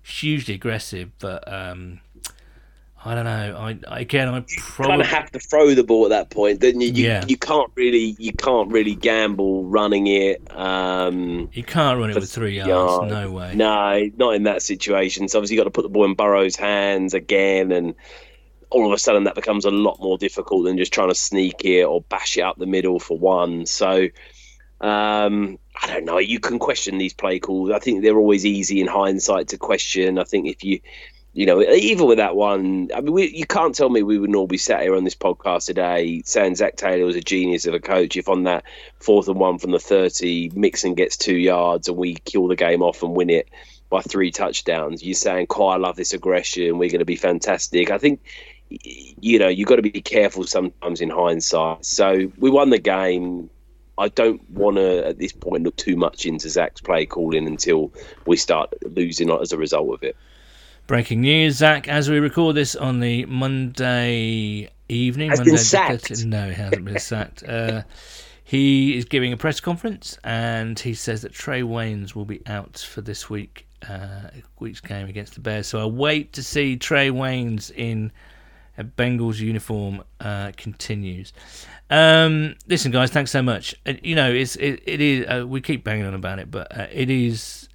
[0.03, 1.99] hugely aggressive but um
[3.03, 4.41] i don't know i, I again i
[4.83, 6.89] kind of have to throw the ball at that point, don't you?
[6.91, 7.25] You, Yeah.
[7.27, 10.41] you can't really, you can't really gamble running it.
[10.55, 13.11] Um, you can't run it for with three yards yards.
[13.11, 15.27] no way no, not in that situation.
[15.27, 17.93] So obviously, you got to put the ball in Burrow's hands again, and
[18.71, 21.63] all of a sudden that becomes a lot more difficult than just trying to sneak
[21.63, 23.65] it or bash it up the middle for one.
[23.65, 24.07] So.
[24.81, 26.17] Um, I don't know.
[26.19, 27.71] You can question these play calls.
[27.71, 30.19] I think they're always easy in hindsight to question.
[30.19, 30.79] I think if you
[31.35, 34.37] you know, even with that one, I mean, we, you can't tell me we wouldn't
[34.37, 37.73] all be sat here on this podcast today saying Zac Taylor was a genius of
[37.73, 38.63] a coach if on that
[39.01, 42.81] fourth and one from the 30, Mixon gets two yards and we kill the game
[42.81, 43.49] off and win it
[43.89, 45.03] by three touchdowns.
[45.03, 46.77] You're saying, "Oh, I love this aggression.
[46.77, 48.21] We're going to be fantastic." I think,
[48.69, 51.85] you know, you've got to be careful sometimes in hindsight.
[51.85, 53.49] So we won the game.
[53.97, 57.91] I don't want to at this point look too much into Zac's play calling until
[58.25, 60.15] we start losing as a result of it.
[60.87, 65.29] Breaking news, Zach, as we record this on the Monday evening.
[65.29, 66.25] Has Monday been sacked.
[66.25, 67.43] No, he hasn't been sacked.
[67.43, 67.83] Uh,
[68.43, 72.77] he is giving a press conference and he says that Trae Waynes will be out
[72.77, 74.29] for this week, uh,
[74.59, 75.65] week's game against the Bears.
[75.65, 78.11] So I wait to see Trae Waynes in
[78.77, 81.33] a Bengals uniform uh, continues.
[81.89, 83.75] Um, listen, guys, thanks so much.
[83.85, 85.25] Uh, you know, it's it, it is.
[85.27, 87.69] Uh, we keep banging on about it, but uh, it is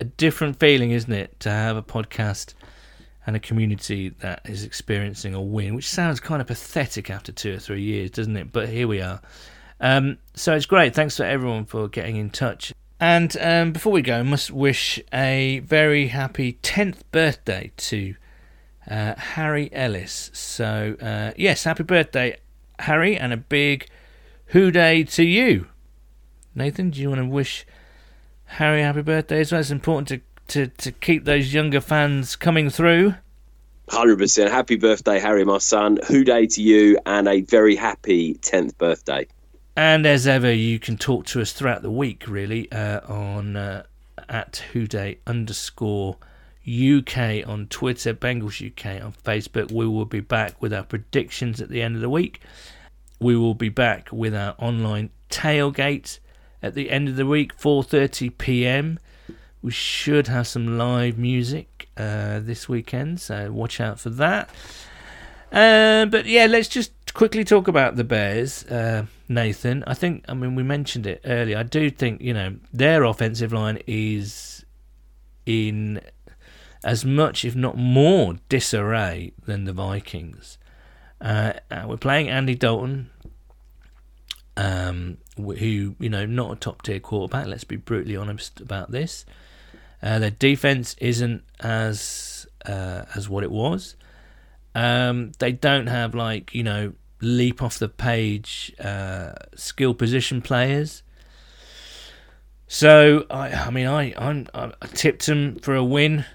[0.00, 2.54] a different feeling, isn't it, to have a podcast
[3.26, 7.54] and a community that is experiencing a win, which sounds kind of pathetic after two
[7.54, 8.52] or three years, doesn't it?
[8.52, 9.20] But here we are.
[9.80, 10.94] Um, so it's great.
[10.94, 12.72] Thanks for everyone for getting in touch.
[13.00, 18.16] And um, before we go, I must wish a very happy 10th birthday to
[18.90, 20.30] uh, Harry Ellis.
[20.32, 22.36] So, uh, yes, happy birthday,
[22.78, 23.86] Harry, and a big
[24.46, 25.66] Who Dey to you.
[26.54, 27.66] Nathan, do you want to wish
[28.44, 29.60] Harry happy birthday as well?
[29.60, 30.20] It's important to,
[30.66, 33.14] to, to keep those younger fans coming through.
[33.90, 34.50] Hundred percent.
[34.50, 35.98] Happy birthday, Harry, my son.
[36.08, 39.26] Who Dey to you, and a very happy tenth birthday.
[39.76, 43.84] And as ever, you can talk to us throughout the week, really, uh, on uh,
[44.28, 46.16] at Houday underscore
[46.68, 49.72] UK on Twitter, Bengals UK on Facebook.
[49.72, 52.40] We will be back with our predictions at the end of the week.
[53.20, 56.18] We will be back with our online tailgate
[56.62, 58.98] at the end of the week, 4:30 p.m.
[59.62, 64.50] We should have some live music uh, this weekend, so watch out for that.
[65.50, 69.82] Uh, but yeah, let's just quickly talk about the Bears, uh, Nathan.
[69.86, 71.58] I think, I mean, we mentioned it earlier.
[71.58, 74.64] I do think, you know, their offensive line is
[75.46, 76.00] in
[76.84, 80.58] as much, if not more, disarray than the Vikings.
[81.20, 83.10] Uh, uh, we're playing Andy Dalton,
[84.56, 87.46] um, who, you know, not a top tier quarterback.
[87.46, 89.24] Let's be brutally honest about this.
[90.02, 93.96] Uh, their defense isn't as uh, as what it was.
[94.74, 101.02] Um, they don't have like you know leap off the page uh, skill position players.
[102.68, 106.26] So I, I mean, I, I'm, I tipped them for a win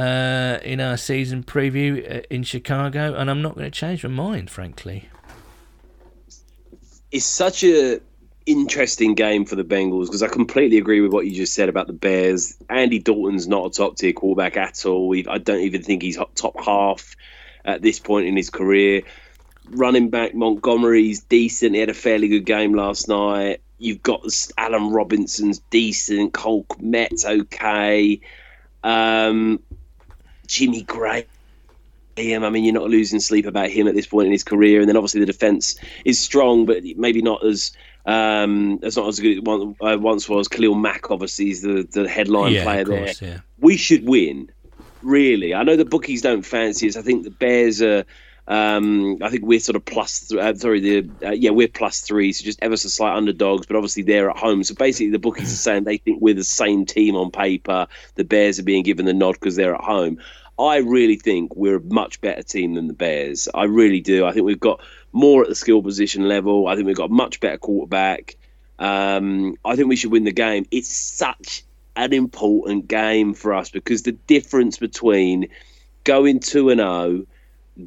[0.00, 4.08] uh, in our season preview uh, in Chicago, and I'm not going to change my
[4.08, 5.10] mind, frankly.
[7.10, 8.00] It's such a
[8.46, 11.86] interesting game for the Bengals because I completely agree with what you just said about
[11.86, 12.56] the Bears.
[12.70, 15.14] Andy Dalton's not a top tier quarterback at all.
[15.28, 17.14] I don't even think he's top half
[17.64, 19.02] at this point in his career.
[19.66, 21.74] Running back Montgomery's decent.
[21.74, 23.60] He had a fairly good game last night.
[23.78, 24.24] You've got
[24.56, 26.32] Allen Robinson's decent.
[26.32, 28.20] Cole Kmet's okay.
[28.82, 29.60] Um,
[30.50, 31.24] Jimmy Graham.
[32.18, 34.80] I mean, you're not losing sleep about him at this point in his career.
[34.80, 37.72] And then obviously the defense is strong, but maybe not as
[38.04, 40.48] um, as not as good as one, uh, once was.
[40.48, 43.28] Khalil Mack obviously is the, the headline Yeah, player course, there.
[43.28, 43.38] yeah.
[43.58, 44.50] We should win,
[45.00, 45.54] really.
[45.54, 46.96] I know the bookies don't fancy us.
[46.96, 48.04] I think the Bears are.
[48.48, 50.26] Um, I think we're sort of plus.
[50.26, 53.66] Th- uh, sorry, the uh, yeah we're plus three, so just ever so slight underdogs.
[53.66, 56.42] But obviously they're at home, so basically the bookies are saying they think we're the
[56.42, 57.86] same team on paper.
[58.16, 60.18] The Bears are being given the nod because they're at home.
[60.60, 63.48] I really think we're a much better team than the Bears.
[63.54, 64.26] I really do.
[64.26, 64.80] I think we've got
[65.12, 66.66] more at the skill position level.
[66.66, 68.36] I think we've got a much better quarterback.
[68.78, 70.66] Um, I think we should win the game.
[70.70, 71.64] It's such
[71.96, 75.48] an important game for us because the difference between
[76.04, 77.26] going 2 and 0,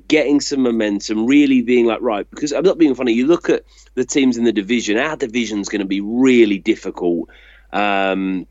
[0.08, 3.14] getting some momentum, really being like, right, because I'm not being funny.
[3.14, 3.64] You look at
[3.96, 7.30] the teams in the division, our division's going to be really difficult.
[7.72, 8.48] Um,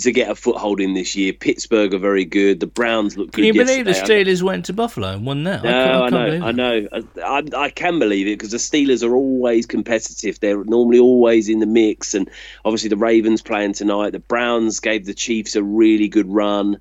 [0.00, 2.60] to get a foothold in this year, Pittsburgh are very good.
[2.60, 3.42] The Browns look good.
[3.42, 4.24] Can you believe the yesterday.
[4.24, 5.62] Steelers went to Buffalo and won that?
[5.62, 6.46] No, I, believe know.
[6.46, 6.88] I know.
[6.92, 10.40] I, I, I can believe it because the Steelers are always competitive.
[10.40, 12.30] They're normally always in the mix, and
[12.64, 14.10] obviously the Ravens playing tonight.
[14.10, 16.78] The Browns gave the Chiefs a really good run.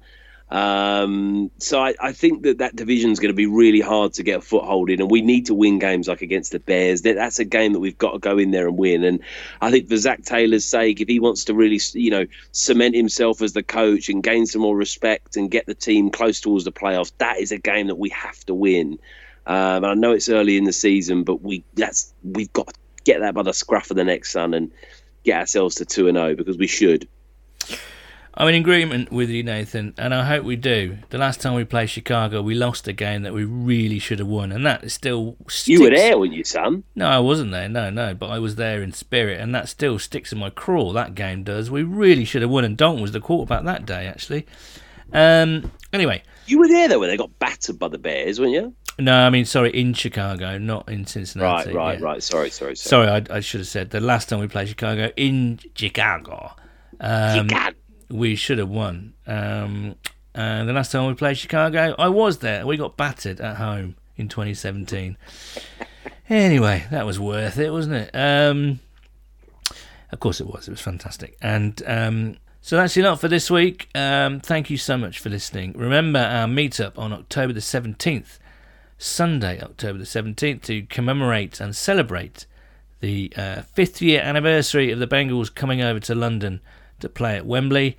[0.51, 4.23] Um, so I, I think that that division is going to be really hard to
[4.23, 7.03] get a foothold in, and we need to win games like against the Bears.
[7.03, 9.05] That, that's a game that we've got to go in there and win.
[9.05, 9.21] And
[9.61, 13.41] I think for Zac Taylor's sake, if he wants to really, you know, cement himself
[13.41, 16.73] as the coach and gain some more respect and get the team close towards the
[16.73, 18.99] playoffs, that is a game that we have to win.
[19.45, 22.73] Um, I know it's early in the season, but we that's we've got to
[23.05, 24.71] get that by the scruff of the neck, son, and
[25.23, 27.07] get ourselves to two and zero because we should.
[28.41, 30.97] I'm in agreement with you, Nathan, and I hope we do.
[31.11, 34.27] The last time we played Chicago, we lost a game that we really should have
[34.27, 35.67] won, and that still sticks.
[35.67, 36.83] You were there, weren't you, Sam?
[36.95, 37.69] No, I wasn't there.
[37.69, 40.91] No, no, but I was there in spirit, and that still sticks in my craw.
[40.91, 41.69] That game does.
[41.69, 44.47] We really should have won, and Dalton was the quarterback that day, actually.
[45.13, 45.71] Um.
[45.93, 48.73] Anyway, You were there though when they got battered by the Bears, weren't you?
[48.97, 51.69] no, I mean, sorry, in Chicago, not in Cincinnati.
[51.69, 52.05] Right, right, yeah.
[52.05, 52.23] right.
[52.23, 53.05] Sorry, sorry, sorry.
[53.05, 56.53] Sorry, I, I should have said the last time we played Chicago in Chicago.
[56.99, 57.75] Um, God.
[58.11, 59.13] We should have won.
[59.25, 59.95] Um,
[60.33, 62.65] and the last time we played Chicago, I was there.
[62.65, 65.17] We got battered at home in 2017.
[66.29, 68.11] anyway, that was worth it, wasn't it?
[68.13, 68.79] Um,
[70.11, 70.67] of course it was.
[70.67, 71.37] It was fantastic.
[71.41, 73.89] And um, so that's enough for this week.
[73.95, 75.73] Um, thank you so much for listening.
[75.75, 78.39] Remember our meetup on October the 17th,
[78.97, 82.45] Sunday, October the 17th, to commemorate and celebrate
[82.99, 86.61] the uh, fifth year anniversary of the Bengals coming over to London
[87.01, 87.97] to play at Wembley,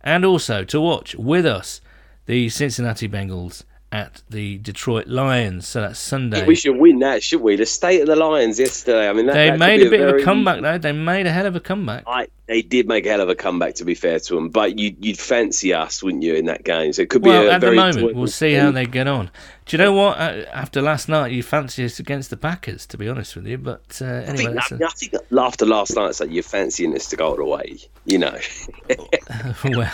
[0.00, 1.80] and also to watch with us
[2.26, 5.66] the Cincinnati Bengals at the Detroit Lions.
[5.68, 6.44] So that's Sunday.
[6.44, 7.56] We should win that, should we?
[7.56, 9.08] The state of the Lions yesterday.
[9.08, 10.78] I mean, that, they that made be a bit of a comeback, though.
[10.78, 12.04] They made a hell of a comeback.
[12.06, 14.48] I, they did make a hell of a comeback, to be fair to them.
[14.50, 16.92] But you, you'd fancy us, wouldn't you, in that game?
[16.92, 17.76] So it could be Well, a at the very.
[17.76, 19.30] moment, we'll see how they get on.
[19.66, 20.18] Do you know what?
[20.18, 23.58] Uh, After last night, you fancy us against the Packers, to be honest with you.
[23.58, 26.94] But uh, I think, that's I, I think after last night, it's like you're fancying
[26.94, 27.78] us to go all the way.
[28.04, 28.38] You know,
[28.88, 29.92] well, I mean, what-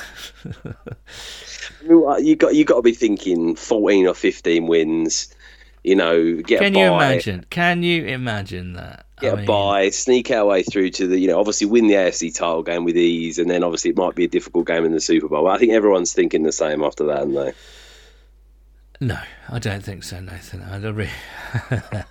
[1.88, 5.34] you got you got to be thinking 14 or 15 wins.
[5.84, 7.44] You know, get can you imagine?
[7.50, 9.06] Can you imagine that?
[9.22, 11.18] get I a mean, bye, sneak our way through to the.
[11.18, 14.14] You know, obviously win the AFC title game with ease, and then obviously it might
[14.14, 15.48] be a difficult game in the Super Bowl.
[15.48, 17.52] I think everyone's thinking the same after that, aren't they?
[19.00, 19.18] No,
[19.48, 20.62] I don't think so, Nathan.
[20.62, 21.10] I don't really.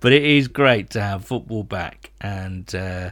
[0.00, 3.10] but it is great to have football back, and uh,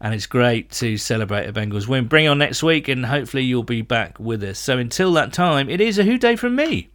[0.00, 2.06] and it's great to celebrate a Bengals win.
[2.06, 4.58] Bring on next week, and hopefully you'll be back with us.
[4.58, 6.88] So until that time, it is a Who Dey from me.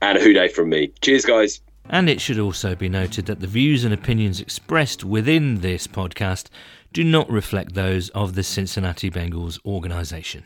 [0.00, 0.92] And a Who Dey from me.
[1.00, 1.60] Cheers, guys.
[1.88, 6.48] And it should also be noted that the views and opinions expressed within this podcast
[6.92, 10.44] do not reflect those of the Cincinnati Bengals organisation.